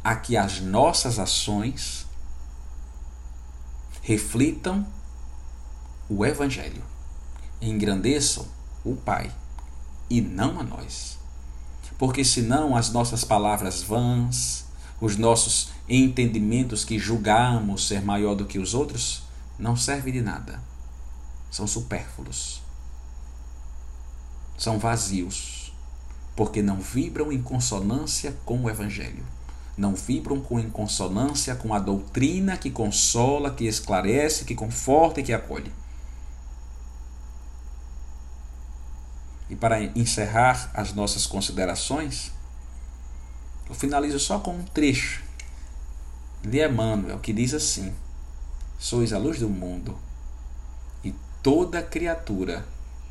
a 0.04 0.16
que 0.16 0.38
as 0.38 0.60
nossas 0.60 1.18
ações 1.18 2.05
reflitam 4.06 4.86
o 6.08 6.24
Evangelho, 6.24 6.84
engrandeçam 7.60 8.46
o 8.84 8.96
Pai 8.96 9.34
e 10.08 10.22
não 10.22 10.60
a 10.60 10.64
nós. 10.64 11.18
Porque 11.98 12.24
senão 12.24 12.76
as 12.76 12.92
nossas 12.92 13.24
palavras 13.24 13.82
vãs, 13.82 14.66
os 15.02 15.18
nossos 15.18 15.70
entendimentos 15.90 16.86
que 16.86 17.00
julgamos 17.00 17.88
ser 17.88 18.04
maior 18.04 18.36
do 18.36 18.46
que 18.46 18.60
os 18.60 18.76
outros, 18.76 19.24
não 19.58 19.76
servem 19.76 20.14
de 20.14 20.22
nada. 20.22 20.62
São 21.50 21.66
supérfluos. 21.66 22.62
São 24.56 24.78
vazios, 24.78 25.74
porque 26.36 26.62
não 26.62 26.80
vibram 26.80 27.32
em 27.32 27.42
consonância 27.42 28.38
com 28.46 28.66
o 28.66 28.70
Evangelho 28.70 29.26
não 29.78 29.94
vibram 29.94 30.40
com 30.40 30.60
em 30.60 30.70
consonância 30.70 31.56
com 31.56 31.74
a 31.74 31.80
doutrina 31.80 32.58
que 32.58 32.72
consola, 32.72 33.54
que 33.54 33.66
esclarece, 33.66 34.46
que 34.46 34.56
conforta 34.56 35.20
e 35.20 35.24
que 35.24 35.34
acolhe. 35.34 35.72
E 39.50 39.56
para 39.56 39.82
encerrar 39.82 40.72
as 40.74 40.94
nossas 40.94 41.28
considerações, 41.28 42.32
eu 43.70 43.76
finalizo 43.76 44.20
só 44.20 44.40
com 44.40 44.56
um 44.56 44.64
trecho 44.64 45.24
de 46.42 46.66
Emmanuel 46.66 47.20
que 47.20 47.34
diz 47.34 47.54
assim: 47.54 47.94
Sois 48.80 49.12
a 49.12 49.18
luz 49.18 49.40
do 49.40 49.50
mundo, 49.50 49.98
e 51.04 51.14
toda 51.44 51.84
criatura 51.84 52.66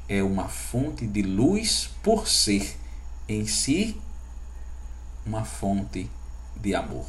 é 0.09 0.23
uma 0.23 0.49
fonte 0.49 1.07
de 1.07 1.23
luz 1.23 1.91
por 2.03 2.27
ser 2.27 2.77
em 3.29 3.47
si 3.47 4.01
uma 5.25 5.45
fonte 5.45 6.03
de 6.03 6.24
amor. 6.75 7.07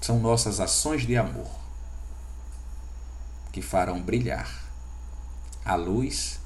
São 0.00 0.18
nossas 0.18 0.60
ações 0.60 1.06
de 1.06 1.16
amor 1.16 1.50
que 3.52 3.60
farão 3.60 4.00
brilhar 4.00 4.48
a 5.64 5.74
luz 5.74 6.38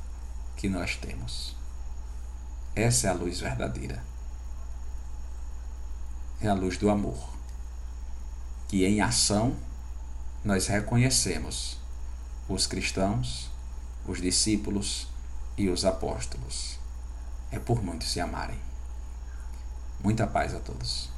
que 0.57 0.69
nós 0.69 0.97
temos. 0.97 1.55
Essa 2.75 3.09
é 3.09 3.11
a 3.11 3.15
luz 3.15 3.41
verdadeira. 3.41 4.03
É 6.41 6.49
a 6.49 6.55
luz 6.55 6.79
do 6.79 6.91
amor. 6.91 7.29
Que 8.69 8.85
em 8.85 9.01
ação 9.01 9.55
nós 10.45 10.67
reconhecemos 10.67 11.79
os 12.49 12.67
cristãos, 12.67 13.51
os 14.07 14.21
discípulos 14.21 15.07
e 15.57 15.69
os 15.69 15.85
apóstolos. 15.85 16.79
É 17.51 17.59
por 17.59 17.83
muitos 17.83 18.11
se 18.11 18.21
amarem. 18.21 18.59
Muita 20.03 20.27
paz 20.27 20.55
a 20.55 20.59
todos. 20.59 21.12